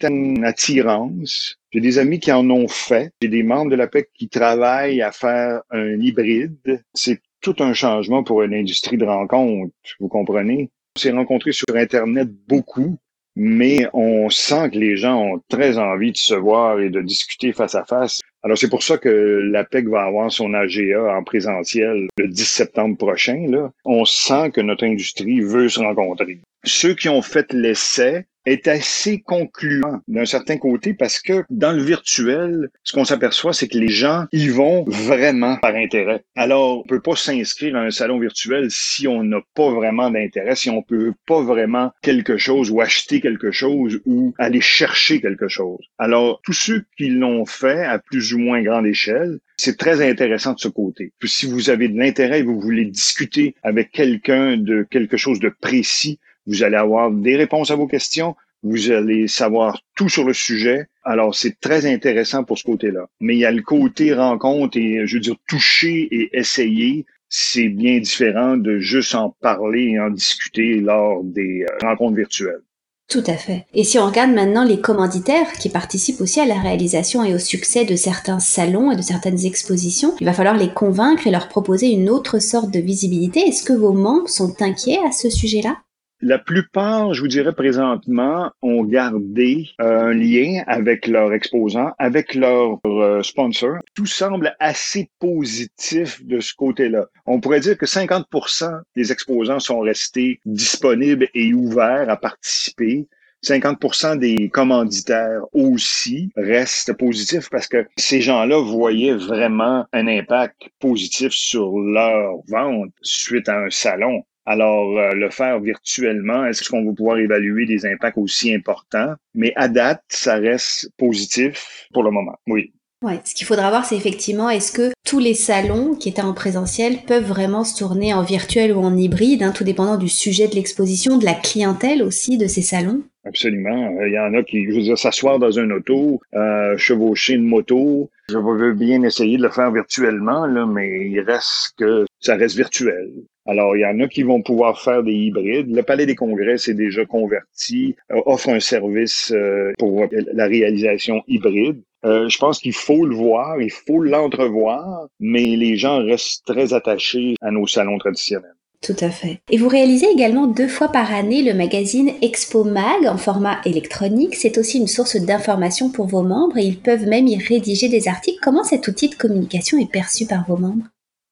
certaine 0.05 0.43
attirance 0.43 1.57
j'ai 1.71 1.81
des 1.81 1.99
amis 1.99 2.19
qui 2.21 2.31
en 2.31 2.49
ont 2.49 2.69
fait. 2.69 3.11
J'ai 3.21 3.27
des 3.27 3.43
membres 3.43 3.69
de 3.69 3.75
l'APEC 3.75 4.09
qui 4.13 4.29
travaillent 4.29 5.01
à 5.01 5.11
faire 5.11 5.61
un 5.71 5.99
hybride. 5.99 6.81
C'est 6.93 7.19
tout 7.41 7.55
un 7.59 7.73
changement 7.73 8.23
pour 8.23 8.43
une 8.43 8.53
industrie 8.53 8.95
de 8.95 9.03
rencontres, 9.03 9.73
vous 9.99 10.07
comprenez? 10.07 10.69
On 10.95 10.99
s'est 11.01 11.11
rencontrés 11.11 11.51
sur 11.51 11.65
Internet 11.75 12.29
beaucoup, 12.47 12.97
mais 13.35 13.87
on 13.91 14.29
sent 14.29 14.69
que 14.69 14.77
les 14.77 14.95
gens 14.95 15.21
ont 15.21 15.41
très 15.49 15.77
envie 15.77 16.13
de 16.13 16.17
se 16.17 16.33
voir 16.33 16.79
et 16.79 16.89
de 16.89 17.01
discuter 17.01 17.51
face 17.51 17.75
à 17.75 17.83
face. 17.83 18.21
Alors, 18.41 18.57
c'est 18.57 18.69
pour 18.69 18.83
ça 18.83 18.97
que 18.97 19.41
l'APEC 19.51 19.89
va 19.89 20.03
avoir 20.03 20.31
son 20.31 20.53
AGA 20.53 21.13
en 21.13 21.23
présentiel 21.25 22.07
le 22.17 22.27
10 22.29 22.45
septembre 22.45 22.97
prochain. 22.97 23.47
Là. 23.49 23.69
On 23.83 24.05
sent 24.05 24.51
que 24.51 24.61
notre 24.61 24.85
industrie 24.85 25.41
veut 25.41 25.67
se 25.67 25.81
rencontrer. 25.81 26.39
Ceux 26.63 26.93
qui 26.93 27.09
ont 27.09 27.21
fait 27.21 27.51
l'essai 27.51 28.27
est 28.45 28.67
assez 28.67 29.21
concluant 29.21 30.01
d'un 30.07 30.25
certain 30.25 30.57
côté 30.57 30.93
parce 30.93 31.19
que 31.19 31.43
dans 31.49 31.71
le 31.71 31.81
virtuel, 31.81 32.69
ce 32.83 32.93
qu'on 32.93 33.05
s'aperçoit, 33.05 33.53
c'est 33.53 33.67
que 33.67 33.77
les 33.77 33.89
gens 33.89 34.25
y 34.31 34.47
vont 34.47 34.83
vraiment 34.87 35.57
par 35.57 35.75
intérêt. 35.75 36.23
Alors, 36.35 36.79
on 36.79 36.83
peut 36.83 36.99
pas 36.99 37.15
s'inscrire 37.15 37.75
à 37.75 37.81
un 37.81 37.91
salon 37.91 38.19
virtuel 38.19 38.67
si 38.69 39.07
on 39.07 39.23
n'a 39.23 39.41
pas 39.55 39.71
vraiment 39.71 40.09
d'intérêt, 40.09 40.55
si 40.55 40.69
on 40.69 40.81
peut 40.81 41.13
pas 41.27 41.41
vraiment 41.41 41.91
quelque 42.01 42.37
chose 42.37 42.71
ou 42.71 42.81
acheter 42.81 43.21
quelque 43.21 43.51
chose 43.51 43.99
ou 44.05 44.33
aller 44.37 44.61
chercher 44.61 45.21
quelque 45.21 45.47
chose. 45.47 45.85
Alors, 45.97 46.41
tous 46.43 46.53
ceux 46.53 46.85
qui 46.97 47.09
l'ont 47.09 47.45
fait 47.45 47.83
à 47.83 47.99
plus 47.99 48.33
ou 48.33 48.39
moins 48.39 48.61
grande 48.61 48.85
échelle, 48.85 49.39
c'est 49.57 49.77
très 49.77 50.07
intéressant 50.07 50.53
de 50.53 50.59
ce 50.59 50.67
côté. 50.67 51.13
Puis 51.19 51.29
si 51.29 51.45
vous 51.45 51.69
avez 51.69 51.87
de 51.87 51.97
l'intérêt 51.97 52.39
et 52.39 52.43
vous 52.43 52.59
voulez 52.59 52.85
discuter 52.85 53.55
avec 53.63 53.91
quelqu'un 53.91 54.57
de 54.57 54.85
quelque 54.89 55.17
chose 55.17 55.39
de 55.39 55.49
précis, 55.49 56.19
vous 56.47 56.63
allez 56.63 56.77
avoir 56.77 57.11
des 57.11 57.35
réponses 57.35 57.71
à 57.71 57.75
vos 57.75 57.87
questions, 57.87 58.35
vous 58.65 58.91
allez 58.91 59.27
savoir 59.27 59.79
tout 59.95 60.09
sur 60.09 60.23
le 60.23 60.33
sujet. 60.33 60.87
Alors, 61.03 61.35
c'est 61.35 61.59
très 61.59 61.85
intéressant 61.85 62.43
pour 62.43 62.57
ce 62.57 62.63
côté-là. 62.63 63.05
Mais 63.19 63.35
il 63.35 63.39
y 63.39 63.45
a 63.45 63.51
le 63.51 63.61
côté 63.61 64.13
rencontre 64.13 64.77
et, 64.77 65.05
je 65.05 65.15
veux 65.15 65.21
dire, 65.21 65.35
toucher 65.47 66.07
et 66.11 66.35
essayer. 66.37 67.05
C'est 67.29 67.69
bien 67.69 67.99
différent 67.99 68.57
de 68.57 68.79
juste 68.79 69.13
en 69.13 69.35
parler 69.41 69.91
et 69.93 69.99
en 69.99 70.09
discuter 70.09 70.79
lors 70.79 71.23
des 71.23 71.63
euh, 71.63 71.87
rencontres 71.87 72.15
virtuelles. 72.15 72.61
Tout 73.07 73.23
à 73.27 73.33
fait. 73.33 73.67
Et 73.75 73.83
si 73.83 73.99
on 73.99 74.05
regarde 74.07 74.31
maintenant 74.31 74.63
les 74.63 74.81
commanditaires 74.81 75.51
qui 75.53 75.69
participent 75.69 76.21
aussi 76.21 76.39
à 76.39 76.47
la 76.47 76.59
réalisation 76.59 77.23
et 77.23 77.35
au 77.35 77.39
succès 77.39 77.85
de 77.85 77.95
certains 77.95 78.39
salons 78.39 78.91
et 78.91 78.95
de 78.95 79.01
certaines 79.03 79.45
expositions, 79.45 80.15
il 80.19 80.25
va 80.25 80.33
falloir 80.33 80.57
les 80.57 80.73
convaincre 80.73 81.27
et 81.27 81.31
leur 81.31 81.47
proposer 81.47 81.91
une 81.91 82.09
autre 82.09 82.39
sorte 82.39 82.71
de 82.71 82.79
visibilité. 82.79 83.41
Est-ce 83.41 83.63
que 83.63 83.73
vos 83.73 83.93
membres 83.93 84.29
sont 84.29 84.55
inquiets 84.59 84.99
à 85.07 85.11
ce 85.11 85.29
sujet-là? 85.29 85.77
La 86.25 86.39
plupart, 86.39 87.13
je 87.13 87.21
vous 87.21 87.27
dirais 87.27 87.53
présentement, 87.53 88.51
ont 88.63 88.83
gardé 88.83 89.69
euh, 89.79 90.09
un 90.09 90.13
lien 90.13 90.63
avec 90.65 91.05
leur 91.05 91.31
exposant, 91.33 91.91
avec 91.99 92.33
leur 92.33 92.79
euh, 92.87 93.21
sponsor. 93.21 93.77
Tout 93.93 94.07
semble 94.07 94.55
assez 94.59 95.11
positif 95.19 96.25
de 96.25 96.39
ce 96.39 96.55
côté-là. 96.55 97.05
On 97.27 97.39
pourrait 97.39 97.59
dire 97.59 97.77
que 97.77 97.85
50% 97.85 98.81
des 98.95 99.11
exposants 99.11 99.59
sont 99.59 99.81
restés 99.81 100.39
disponibles 100.47 101.27
et 101.35 101.53
ouverts 101.53 102.09
à 102.09 102.17
participer. 102.17 103.07
50% 103.43 104.17
des 104.17 104.49
commanditaires 104.49 105.41
aussi 105.53 106.31
restent 106.35 106.93
positifs 106.93 107.51
parce 107.51 107.67
que 107.67 107.85
ces 107.97 108.21
gens-là 108.21 108.57
voyaient 108.57 109.13
vraiment 109.13 109.85
un 109.93 110.07
impact 110.07 110.69
positif 110.79 111.31
sur 111.33 111.77
leur 111.77 112.37
vente 112.47 112.89
suite 113.03 113.47
à 113.47 113.59
un 113.59 113.69
salon. 113.69 114.23
Alors, 114.45 114.97
euh, 114.97 115.13
le 115.13 115.29
faire 115.29 115.59
virtuellement, 115.59 116.45
est-ce 116.45 116.69
qu'on 116.69 116.85
va 116.85 116.93
pouvoir 116.93 117.17
évaluer 117.17 117.65
des 117.65 117.85
impacts 117.85 118.17
aussi 118.17 118.53
importants? 118.53 119.15
Mais 119.33 119.53
à 119.55 119.67
date, 119.67 120.03
ça 120.09 120.35
reste 120.35 120.91
positif 120.97 121.87
pour 121.93 122.03
le 122.03 122.11
moment, 122.11 122.35
oui. 122.47 122.71
Ouais, 123.01 123.19
ce 123.23 123.35
qu'il 123.35 123.45
faudra 123.45 123.69
voir, 123.69 123.85
c'est 123.85 123.97
effectivement, 123.97 124.49
est-ce 124.49 124.71
que 124.71 124.91
tous 125.05 125.19
les 125.19 125.33
salons 125.33 125.95
qui 125.95 126.09
étaient 126.09 126.21
en 126.21 126.33
présentiel 126.33 126.99
peuvent 127.05 127.25
vraiment 127.25 127.63
se 127.63 127.77
tourner 127.77 128.13
en 128.13 128.23
virtuel 128.23 128.71
ou 128.71 128.79
en 128.79 128.95
hybride, 128.95 129.43
hein, 129.43 129.51
tout 129.51 129.63
dépendant 129.63 129.97
du 129.97 130.09
sujet 130.09 130.47
de 130.47 130.55
l'exposition, 130.55 131.17
de 131.17 131.25
la 131.25 131.33
clientèle 131.33 132.01
aussi 132.01 132.37
de 132.37 132.47
ces 132.47 132.61
salons? 132.61 133.03
Absolument. 133.25 133.97
Il 134.05 134.13
y 134.13 134.19
en 134.19 134.33
a 134.33 134.43
qui, 134.43 134.65
je 134.65 134.75
veux 134.75 134.81
dire, 134.81 134.97
s'asseoir 134.97 135.39
dans 135.39 135.59
un 135.59 135.69
auto, 135.71 136.21
euh, 136.33 136.77
chevaucher 136.77 137.33
une 137.33 137.45
moto. 137.45 138.09
Je 138.29 138.37
veux 138.37 138.73
bien 138.73 139.03
essayer 139.03 139.37
de 139.37 139.43
le 139.43 139.49
faire 139.49 139.71
virtuellement, 139.71 140.45
là, 140.45 140.65
mais 140.65 141.07
il 141.09 141.19
reste 141.19 141.73
que 141.77 142.05
ça 142.19 142.35
reste 142.35 142.55
virtuel. 142.55 143.11
Alors, 143.45 143.75
il 143.75 143.81
y 143.81 143.85
en 143.85 143.99
a 143.99 144.07
qui 144.07 144.23
vont 144.23 144.41
pouvoir 144.41 144.81
faire 144.81 145.03
des 145.03 145.13
hybrides. 145.13 145.69
Le 145.69 145.83
Palais 145.83 146.05
des 146.05 146.15
Congrès 146.15 146.57
s'est 146.57 146.73
déjà 146.73 147.05
converti, 147.05 147.95
euh, 148.11 148.21
offre 148.25 148.49
un 148.49 148.59
service 148.59 149.31
euh, 149.35 149.71
pour 149.77 150.07
la 150.11 150.47
réalisation 150.47 151.21
hybride. 151.27 151.81
Euh, 152.05 152.27
je 152.29 152.37
pense 152.37 152.59
qu'il 152.59 152.73
faut 152.73 153.05
le 153.05 153.15
voir, 153.15 153.61
il 153.61 153.71
faut 153.71 154.01
l'entrevoir, 154.01 155.07
mais 155.19 155.43
les 155.55 155.75
gens 155.75 156.03
restent 156.03 156.45
très 156.45 156.73
attachés 156.73 157.35
à 157.41 157.51
nos 157.51 157.67
salons 157.67 157.97
traditionnels. 157.97 158.55
Tout 158.81 158.95
à 158.99 159.09
fait. 159.09 159.39
Et 159.49 159.57
vous 159.57 159.67
réalisez 159.67 160.05
également 160.11 160.45
deux 160.45 160.67
fois 160.67 160.89
par 160.89 161.11
année 161.11 161.41
le 161.41 161.55
magazine 161.55 162.11
Expo 162.21 162.63
Mag 162.63 163.07
en 163.07 163.17
format 163.17 163.59
électronique. 163.65 164.35
C'est 164.35 164.59
aussi 164.59 164.77
une 164.77 164.87
source 164.87 165.15
d'information 165.15 165.89
pour 165.89 166.05
vos 166.05 166.21
membres 166.21 166.57
et 166.57 166.65
ils 166.65 166.77
peuvent 166.77 167.07
même 167.07 167.27
y 167.27 167.37
rédiger 167.37 167.89
des 167.89 168.07
articles. 168.07 168.37
Comment 168.43 168.63
cet 168.63 168.87
outil 168.87 169.09
de 169.09 169.15
communication 169.15 169.79
est 169.79 169.91
perçu 169.91 170.27
par 170.27 170.45
vos 170.47 170.57
membres? 170.57 170.85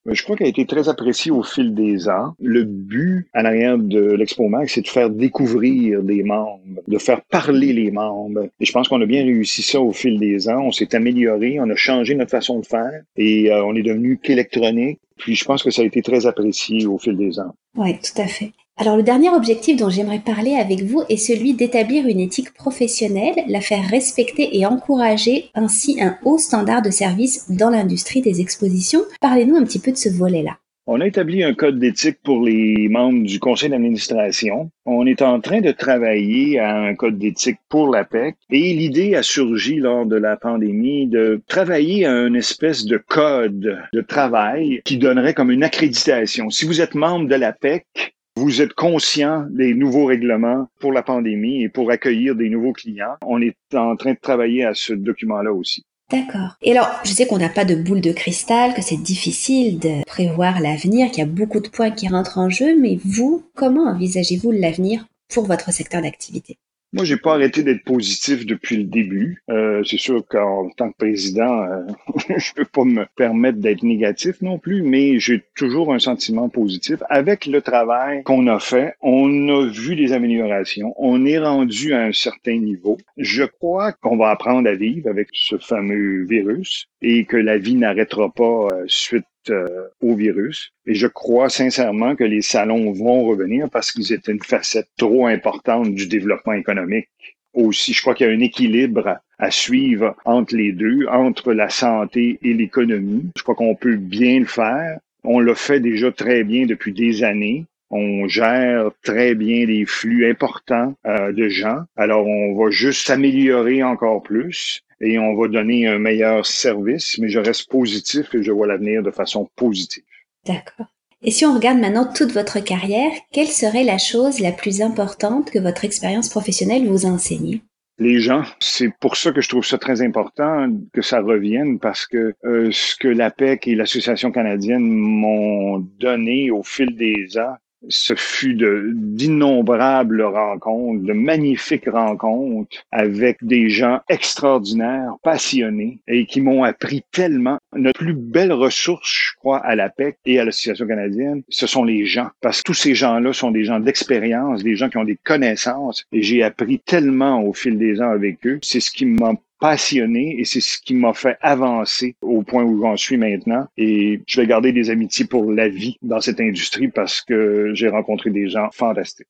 Je 0.10 0.24
crois 0.24 0.36
qu'elle 0.36 0.48
a 0.48 0.50
été 0.50 0.66
très 0.66 0.90
appréciée 0.90 1.32
au 1.32 1.44
fil 1.44 1.74
des 1.74 2.10
ans. 2.10 2.36
Le 2.40 2.64
but 2.64 3.28
à 3.34 3.42
l'arrière 3.44 3.78
de 3.78 4.14
l'Expo 4.14 4.48
Mag, 4.48 4.68
c'est 4.68 4.82
de 4.82 4.88
faire 4.88 5.10
découvrir 5.10 6.04
des 6.04 6.24
membres, 6.24 6.82
de 6.88 6.98
faire 6.98 7.22
parler 7.22 7.74
les 7.74 7.92
membres. 7.92 8.48
Et 8.60 8.66
je 8.66 8.72
pense 8.72 8.88
qu'on 8.88 9.02
a 9.02 9.06
bien 9.06 9.24
réussi 9.24 9.62
ça 9.62 9.80
au 9.80 9.92
fil 9.94 10.20
des 10.20 10.50
ans. 10.50 10.62
On 10.66 10.72
s'est 10.72 10.94
amélioré, 10.96 11.60
on 11.60 11.70
a 11.70 11.76
changé 11.76 12.16
notre 12.16 12.32
façon 12.32 12.60
de 12.60 12.66
faire 12.66 13.04
et 13.16 13.52
euh, 13.52 13.64
on 13.64 13.76
est 13.76 13.84
devenu 13.84 14.18
qu'électronique. 14.18 15.00
Puis 15.18 15.36
je 15.36 15.46
pense 15.46 15.64
que 15.64 15.72
ça 15.72 15.84
a 15.84 15.86
été 15.86 16.02
très 16.02 16.26
apprécié 16.26 16.86
au 16.86 16.98
fil 16.98 17.16
des 17.16 17.40
ans. 17.40 17.56
Oui, 17.76 17.98
tout 18.00 18.22
à 18.22 18.28
fait. 18.28 18.52
Alors 18.76 18.98
le 18.98 19.04
dernier 19.04 19.30
objectif 19.30 19.78
dont 19.78 19.90
j'aimerais 19.90 20.20
parler 20.20 20.56
avec 20.56 20.82
vous 20.82 21.04
est 21.08 21.18
celui 21.18 21.54
d'établir 21.54 22.08
une 22.08 22.20
éthique 22.20 22.56
professionnelle, 22.56 23.36
la 23.48 23.62
faire 23.62 23.88
respecter 23.88 24.58
et 24.58 24.66
encourager 24.66 25.52
ainsi 25.54 26.02
un 26.02 26.18
haut 26.26 26.40
standard 26.40 26.82
de 26.82 26.90
service 26.90 27.52
dans 27.52 27.70
l'industrie 27.70 28.22
des 28.22 28.42
expositions. 28.42 29.02
Parlez-nous 29.22 29.58
un 29.58 29.64
petit 29.64 29.80
peu 29.80 29.92
de 29.92 29.98
ce 29.98 30.10
volet-là. 30.10 30.58
On 30.86 31.00
a 31.00 31.08
établi 31.08 31.44
un 31.44 31.54
code 31.54 31.80
d'éthique 31.80 32.18
pour 32.24 32.44
les 32.44 32.90
membres 32.90 33.24
du 33.24 33.40
conseil 33.40 33.70
d'administration. 33.70 34.70
On 34.86 35.06
est 35.06 35.22
en 35.22 35.40
train 35.40 35.62
de 35.62 35.72
travailler 35.72 36.60
à 36.60 36.76
un 36.76 36.94
code 36.94 37.18
d'éthique 37.18 37.60
pour 37.70 37.88
l'APEC 37.88 38.36
et 38.50 38.74
l'idée 38.74 39.16
a 39.16 39.24
surgi 39.24 39.76
lors 39.76 40.06
de 40.06 40.18
la 40.18 40.36
pandémie 40.36 41.08
de 41.08 41.42
travailler 41.48 42.06
à 42.06 42.12
une 42.12 42.36
espèce 42.36 42.86
de 42.86 42.98
code 42.98 43.80
de 43.94 44.02
travail 44.02 44.82
qui 44.84 44.98
donnerait 44.98 45.34
comme 45.34 45.52
une 45.52 45.64
accréditation. 45.64 46.50
Si 46.50 46.66
vous 46.66 46.82
êtes 46.82 46.96
membre 46.96 47.30
de 47.30 47.36
l'APEC, 47.36 48.13
vous 48.36 48.62
êtes 48.62 48.74
conscient 48.74 49.46
des 49.50 49.74
nouveaux 49.74 50.06
règlements 50.06 50.68
pour 50.80 50.92
la 50.92 51.04
pandémie 51.04 51.64
et 51.64 51.70
pour 51.70 51.92
accueillir 51.92 52.36
des 52.36 52.50
nouveaux 52.50 52.74
clients. 52.74 53.16
On 53.26 53.42
est 53.42 53.56
en 53.74 53.96
train 53.96 54.14
de 54.14 54.20
travailler 54.20 54.66
à 54.66 54.74
ce 54.74 54.94
document-là 54.94 55.54
aussi. 55.54 55.86
D'accord. 56.12 56.58
Et 56.62 56.72
alors, 56.72 56.90
je 57.04 57.12
sais 57.12 57.26
qu'on 57.26 57.38
n'a 57.38 57.50
pas 57.50 57.66
de 57.66 57.76
boule 57.76 58.02
de 58.02 58.12
cristal, 58.12 58.74
que 58.74 58.82
c'est 58.82 59.02
difficile 59.02 59.80
de 59.80 60.04
prévoir 60.06 60.60
l'avenir, 60.60 61.10
qu'il 61.10 61.20
y 61.20 61.28
a 61.28 61.30
beaucoup 61.30 61.60
de 61.60 61.70
points 61.70 61.92
qui 61.92 62.08
rentrent 62.08 62.38
en 62.38 62.50
jeu, 62.50 62.78
mais 62.80 63.00
vous, 63.04 63.44
comment 63.56 63.90
envisagez-vous 63.90 64.52
l'avenir 64.52 65.06
pour 65.34 65.46
votre 65.46 65.72
secteur 65.72 66.02
d'activité? 66.02 66.58
Moi, 66.94 67.06
j'ai 67.06 67.18
pas 67.18 67.34
arrêté 67.34 67.64
d'être 67.64 67.84
positif 67.84 68.46
depuis 68.46 68.78
le 68.78 68.84
début. 68.84 69.42
Euh, 69.50 69.84
c'est 69.84 69.98
sûr 69.98 70.24
qu'en 70.28 70.70
tant 70.78 70.92
que 70.92 70.98
président, 70.98 71.64
euh, 71.64 71.82
je 72.38 72.54
peux 72.54 72.66
pas 72.66 72.84
me 72.84 73.06
permettre 73.16 73.58
d'être 73.58 73.82
négatif 73.82 74.42
non 74.42 74.60
plus, 74.60 74.84
mais 74.84 75.20
j'ai 75.20 75.44
toujours 75.56 75.92
un 75.92 76.00
sentiment 76.00 76.50
positif. 76.50 77.02
Avec 77.10 77.48
le 77.48 77.62
travail 77.62 78.24
qu'on 78.24 78.46
a 78.46 78.60
fait, 78.60 78.94
on 79.02 79.50
a 79.50 79.66
vu 79.66 79.96
des 79.96 80.14
améliorations. 80.14 80.94
On 80.98 81.26
est 81.26 81.40
rendu 81.40 81.94
à 81.94 82.04
un 82.04 82.12
certain 82.12 82.58
niveau. 82.60 82.98
Je 83.18 83.44
crois 83.44 83.92
qu'on 83.94 84.16
va 84.16 84.30
apprendre 84.30 84.70
à 84.70 84.76
vivre 84.76 85.10
avec 85.10 85.30
ce 85.34 85.58
fameux 85.58 86.26
virus 86.26 86.88
et 87.02 87.26
que 87.26 87.38
la 87.38 87.58
vie 87.58 87.76
n'arrêtera 87.76 88.32
pas 88.32 88.68
euh, 88.72 88.84
suite 88.88 89.26
euh, 89.50 89.88
au 90.02 90.16
virus. 90.16 90.72
Et 90.86 90.96
je 90.96 91.08
crois 91.08 91.50
sincèrement 91.50 92.16
que 92.16 92.24
les 92.24 92.42
salons 92.42 92.92
vont 92.92 93.24
revenir 93.24 93.70
parce 93.70 93.92
qu'ils 93.92 94.14
étaient 94.14 94.32
une 94.32 94.44
facette 94.44 94.90
trop 94.98 95.28
importante 95.28 95.94
du 95.94 96.08
développement 96.08 96.54
économique. 96.54 97.10
Aussi, 97.54 97.94
je 97.94 98.02
crois 98.02 98.16
qu'il 98.16 98.28
y 98.28 98.30
a 98.30 98.34
un 98.34 98.40
équilibre 98.40 99.20
à 99.38 99.52
suivre 99.52 100.16
entre 100.26 100.56
les 100.56 100.72
deux, 100.72 101.06
entre 101.08 101.54
la 101.54 101.70
santé 101.70 102.40
et 102.42 102.54
l'économie. 102.54 103.30
Je 103.38 103.44
crois 103.44 103.56
qu'on 103.56 103.76
peut 103.76 103.96
bien 103.96 104.40
le 104.40 104.46
faire. 104.46 105.00
On 105.24 105.40
le 105.40 105.54
fait 105.54 105.80
déjà 105.80 106.12
très 106.12 106.44
bien 106.44 106.66
depuis 106.66 106.94
des 106.94 107.24
années. 107.24 107.66
On 107.90 108.28
gère 108.28 108.90
très 109.04 109.36
bien 109.36 109.66
des 109.68 109.86
flux 109.86 110.28
importants 110.28 110.96
euh, 111.06 111.32
de 111.32 111.48
gens. 111.48 111.84
Alors, 111.96 112.26
on 112.26 112.56
va 112.56 112.72
juste 112.72 113.06
s'améliorer 113.06 113.84
encore 113.84 114.24
plus 114.24 114.82
et 115.04 115.20
on 115.20 115.36
va 115.36 115.48
donner 115.48 115.88
un 115.88 116.00
meilleur 116.00 116.46
service, 116.46 117.18
mais 117.20 117.28
je 117.28 117.40
reste 117.40 117.70
positif 117.70 118.34
et 118.34 118.42
je 118.42 118.52
vois 118.52 118.68
l'avenir 118.68 119.04
de 119.04 119.12
façon 119.12 119.50
positive. 119.56 120.04
D'accord. 120.46 120.88
Et 121.22 121.32
si 121.32 121.46
on 121.46 121.54
regarde 121.54 121.80
maintenant 121.80 122.12
toute 122.12 122.32
votre 122.32 122.60
carrière, 122.60 123.12
quelle 123.32 123.48
serait 123.48 123.84
la 123.84 123.98
chose 123.98 124.40
la 124.40 124.52
plus 124.52 124.82
importante 124.82 125.52
que 125.52 125.60
votre 125.60 125.86
expérience 125.86 126.30
professionnelle 126.30 126.88
vous 126.88 127.06
a 127.06 127.10
enseignée? 127.10 127.62
les 128.00 128.20
gens. 128.20 128.44
C'est 128.60 128.92
pour 129.00 129.16
ça 129.16 129.32
que 129.32 129.42
je 129.42 129.50
trouve 129.50 129.66
ça 129.66 129.78
très 129.78 130.02
important 130.02 130.68
que 130.94 131.02
ça 131.02 131.22
revienne 131.22 131.80
parce 131.80 132.06
que 132.06 132.34
euh, 132.44 132.70
ce 132.72 132.96
que 132.96 133.08
l'APEC 133.08 133.68
et 133.68 133.76
l'Association 133.76 134.32
canadienne 134.32 134.84
m'ont 134.84 135.78
donné 136.00 136.52
au 136.52 136.64
fil 136.64 136.96
des 136.96 137.38
ans, 137.38 137.56
Ce 137.90 138.16
fut 138.16 138.56
d'innombrables 138.56 140.22
rencontres, 140.24 141.04
de 141.04 141.14
magnifiques 141.14 141.90
rencontres 141.90 142.78
avec 142.92 143.38
des 143.42 143.70
gens 143.70 144.00
extraordinaires, 144.10 145.16
passionnés 145.24 146.00
et 146.08 146.26
qui 146.26 146.42
m'ont 146.42 146.64
appris 146.64 147.04
tellement. 147.12 147.58
Notre 147.76 148.00
plus 148.00 148.14
belle 148.14 148.54
ressource, 148.54 149.32
je 149.32 149.36
crois, 149.38 149.60
à 149.60 149.76
la 149.76 149.90
PEC 149.90 150.18
et 150.26 150.40
à 150.40 150.46
l'Association 150.46 150.88
canadienne, 150.88 151.44
ce 151.50 151.68
sont 151.68 151.84
les 151.84 152.06
gens. 152.06 152.30
Parce 152.42 152.60
que 152.60 152.64
tous 152.64 152.74
ces 152.74 152.96
gens-là 152.96 153.34
sont 153.34 153.52
des 153.52 153.64
gens 153.64 153.80
d'expérience, 153.80 154.64
des 154.64 154.76
gens 154.76 154.90
qui 154.90 154.98
ont 154.98 155.04
des 155.04 155.20
connaissances 155.24 156.06
et 156.12 156.22
j'ai 156.22 156.44
appris 156.44 156.80
tellement 156.80 157.44
au 157.44 157.54
fil 157.54 157.78
des 157.78 158.02
ans 158.02 158.10
avec 158.10 158.46
eux. 158.46 158.60
C'est 158.62 158.80
ce 158.80 158.92
qui 158.92 159.06
m'a 159.06 159.34
passionné 159.64 160.36
et 160.42 160.44
c'est 160.44 160.60
ce 160.60 160.78
qui 160.78 160.94
m'a 160.94 161.14
fait 161.14 161.38
avancer 161.40 162.18
au 162.22 162.42
point 162.42 162.66
où 162.66 162.82
j'en 162.82 162.98
suis 162.98 163.16
maintenant. 163.16 163.66
Et 163.78 164.20
je 164.28 164.42
vais 164.42 164.46
garder 164.46 164.74
des 164.74 164.90
amitiés 164.90 165.24
pour 165.24 165.50
la 165.54 165.70
vie 165.70 165.96
dans 166.02 166.20
cette 166.20 166.42
industrie 166.42 166.90
parce 166.90 167.22
que 167.22 167.72
j'ai 167.74 167.88
rencontré 167.88 168.30
des 168.30 168.50
gens 168.50 168.70
fantastiques. 168.74 169.26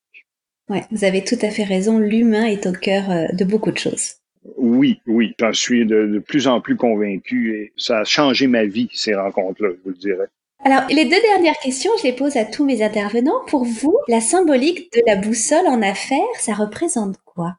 Ouais, 0.68 0.82
vous 0.90 1.04
avez 1.04 1.22
tout 1.22 1.38
à 1.40 1.50
fait 1.50 1.62
raison. 1.62 2.00
L'humain 2.00 2.46
est 2.46 2.66
au 2.66 2.72
cœur 2.72 3.12
euh, 3.12 3.26
de 3.32 3.44
beaucoup 3.44 3.70
de 3.70 3.78
choses. 3.78 4.14
Oui, 4.56 5.00
oui, 5.06 5.34
j'en 5.38 5.52
suis 5.52 5.86
de, 5.86 6.06
de, 6.06 6.18
plus 6.18 6.48
en 6.48 6.60
plus 6.60 6.74
convaincu 6.74 7.54
et 7.56 7.72
ça 7.76 8.00
a 8.00 8.04
changé 8.04 8.48
ma 8.48 8.64
vie, 8.64 8.88
ces 8.92 9.14
rencontres-là, 9.14 9.68
je 9.70 9.82
vous 9.84 9.90
le 9.90 9.96
dirais. 9.96 10.26
Alors, 10.64 10.82
les 10.88 11.04
deux 11.04 11.20
dernières 11.32 11.58
questions, 11.62 11.92
je 11.98 12.08
les 12.08 12.12
pose 12.12 12.36
à 12.36 12.44
tous 12.44 12.64
mes 12.64 12.82
intervenants. 12.82 13.44
Pour 13.46 13.64
vous, 13.64 13.96
la 14.08 14.20
symbolique 14.20 14.92
de 14.94 15.02
la 15.06 15.14
boussole 15.14 15.68
en 15.68 15.80
affaires, 15.80 16.18
ça 16.40 16.54
représente 16.54 17.18
quoi? 17.24 17.54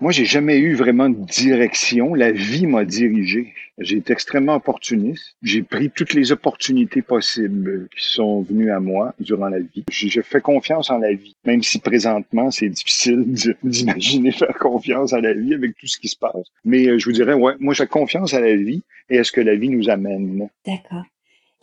Moi, 0.00 0.12
j'ai 0.12 0.24
jamais 0.24 0.58
eu 0.58 0.74
vraiment 0.74 1.08
de 1.08 1.24
direction. 1.24 2.14
La 2.14 2.30
vie 2.30 2.66
m'a 2.66 2.84
dirigé. 2.84 3.52
J'ai 3.78 3.96
été 3.96 4.12
extrêmement 4.12 4.54
opportuniste. 4.54 5.36
J'ai 5.42 5.62
pris 5.62 5.90
toutes 5.90 6.14
les 6.14 6.30
opportunités 6.30 7.02
possibles 7.02 7.88
qui 7.96 8.04
sont 8.04 8.42
venues 8.42 8.70
à 8.70 8.78
moi 8.78 9.14
durant 9.18 9.48
la 9.48 9.58
vie. 9.58 9.84
J'ai 9.90 10.22
fait 10.22 10.40
confiance 10.40 10.90
en 10.90 10.98
la 10.98 11.12
vie, 11.12 11.34
même 11.44 11.64
si 11.64 11.80
présentement, 11.80 12.52
c'est 12.52 12.68
difficile 12.68 13.24
d'imaginer 13.64 14.30
faire 14.30 14.56
confiance 14.58 15.12
à 15.12 15.20
la 15.20 15.32
vie 15.32 15.54
avec 15.54 15.76
tout 15.76 15.88
ce 15.88 15.98
qui 15.98 16.08
se 16.08 16.16
passe. 16.16 16.46
Mais 16.64 16.86
euh, 16.86 16.98
je 16.98 17.04
vous 17.04 17.12
dirais, 17.12 17.34
ouais, 17.34 17.54
moi, 17.58 17.74
j'ai 17.74 17.86
confiance 17.86 18.34
à 18.34 18.40
la 18.40 18.54
vie 18.54 18.84
et 19.10 19.18
à 19.18 19.24
ce 19.24 19.32
que 19.32 19.40
la 19.40 19.56
vie 19.56 19.68
nous 19.68 19.90
amène. 19.90 20.48
D'accord. 20.64 21.04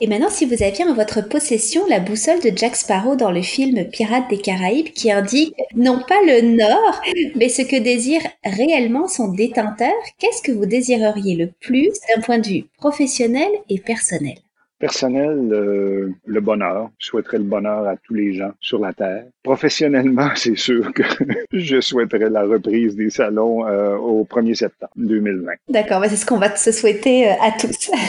Et 0.01 0.07
maintenant, 0.07 0.29
si 0.29 0.45
vous 0.45 0.61
aviez 0.61 0.83
en 0.83 0.93
votre 0.93 1.21
possession 1.21 1.87
la 1.87 2.01
boussole 2.01 2.41
de 2.41 2.51
Jack 2.53 2.75
Sparrow 2.75 3.15
dans 3.15 3.31
le 3.31 3.41
film 3.41 3.85
Pirates 3.89 4.29
des 4.29 4.39
Caraïbes 4.39 4.89
qui 4.89 5.09
indique 5.09 5.55
non 5.73 6.01
pas 6.05 6.21
le 6.25 6.57
nord, 6.57 7.01
mais 7.35 7.47
ce 7.47 7.61
que 7.61 7.81
désire 7.81 8.19
réellement 8.43 9.07
son 9.07 9.31
détenteur, 9.31 9.93
qu'est-ce 10.19 10.41
que 10.41 10.51
vous 10.51 10.65
désireriez 10.65 11.37
le 11.37 11.49
plus 11.61 11.91
d'un 12.13 12.21
point 12.21 12.39
de 12.39 12.47
vue 12.47 12.65
professionnel 12.77 13.47
et 13.69 13.79
personnel? 13.79 14.35
Personnel, 14.79 15.53
euh, 15.53 16.13
le 16.25 16.41
bonheur. 16.41 16.89
Je 16.99 17.07
souhaiterais 17.07 17.37
le 17.37 17.45
bonheur 17.45 17.87
à 17.87 17.95
tous 17.95 18.15
les 18.15 18.33
gens 18.33 18.51
sur 18.59 18.79
la 18.79 18.91
Terre. 18.91 19.23
Professionnellement, 19.43 20.27
c'est 20.35 20.57
sûr 20.57 20.93
que 20.93 21.03
je 21.53 21.79
souhaiterais 21.79 22.29
la 22.29 22.43
reprise 22.43 22.97
des 22.97 23.09
salons 23.09 23.65
euh, 23.65 23.95
au 23.95 24.25
1er 24.25 24.55
septembre 24.55 24.91
2020. 24.97 25.53
D'accord, 25.69 26.03
c'est 26.09 26.17
ce 26.17 26.25
qu'on 26.25 26.37
va 26.37 26.53
se 26.53 26.73
souhaiter 26.73 27.29
euh, 27.29 27.33
à 27.41 27.53
tous. 27.57 27.91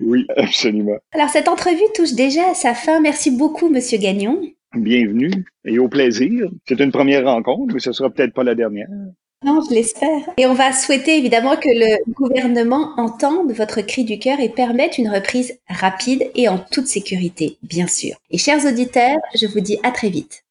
Oui, 0.00 0.26
absolument. 0.36 0.96
Alors, 1.12 1.28
cette 1.28 1.48
entrevue 1.48 1.84
touche 1.94 2.14
déjà 2.14 2.50
à 2.50 2.54
sa 2.54 2.74
fin. 2.74 3.00
Merci 3.00 3.30
beaucoup, 3.30 3.68
Monsieur 3.68 3.98
Gagnon. 3.98 4.40
Bienvenue 4.74 5.30
et 5.64 5.78
au 5.78 5.88
plaisir. 5.88 6.48
C'est 6.66 6.80
une 6.80 6.90
première 6.90 7.24
rencontre, 7.24 7.74
mais 7.74 7.80
ce 7.80 7.92
sera 7.92 8.10
peut-être 8.10 8.34
pas 8.34 8.42
la 8.42 8.54
dernière. 8.54 8.88
Non, 9.44 9.60
je 9.68 9.74
l'espère. 9.74 10.22
Et 10.38 10.46
on 10.46 10.54
va 10.54 10.72
souhaiter 10.72 11.18
évidemment 11.18 11.56
que 11.56 11.68
le 11.68 12.12
gouvernement 12.12 12.94
entende 12.96 13.52
votre 13.52 13.82
cri 13.82 14.04
du 14.04 14.18
cœur 14.18 14.40
et 14.40 14.48
permette 14.48 14.96
une 14.96 15.10
reprise 15.10 15.58
rapide 15.68 16.30
et 16.34 16.48
en 16.48 16.58
toute 16.58 16.86
sécurité, 16.86 17.58
bien 17.62 17.86
sûr. 17.86 18.16
Et 18.30 18.38
chers 18.38 18.64
auditeurs, 18.64 19.18
je 19.34 19.46
vous 19.46 19.60
dis 19.60 19.78
à 19.82 19.90
très 19.90 20.08
vite. 20.08 20.44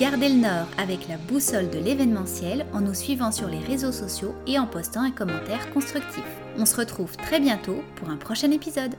Gardez 0.00 0.28
le 0.28 0.36
Nord 0.36 0.68
avec 0.78 1.08
la 1.08 1.16
boussole 1.16 1.70
de 1.70 1.80
l'événementiel 1.80 2.66
en 2.72 2.82
nous 2.82 2.94
suivant 2.94 3.32
sur 3.32 3.48
les 3.48 3.58
réseaux 3.58 3.90
sociaux 3.90 4.32
et 4.46 4.56
en 4.60 4.66
postant 4.66 5.00
un 5.00 5.10
commentaire 5.10 5.68
constructif. 5.74 6.22
On 6.60 6.66
se 6.66 6.74
retrouve 6.74 7.16
très 7.16 7.38
bientôt 7.38 7.84
pour 7.94 8.10
un 8.10 8.16
prochain 8.16 8.50
épisode. 8.50 8.96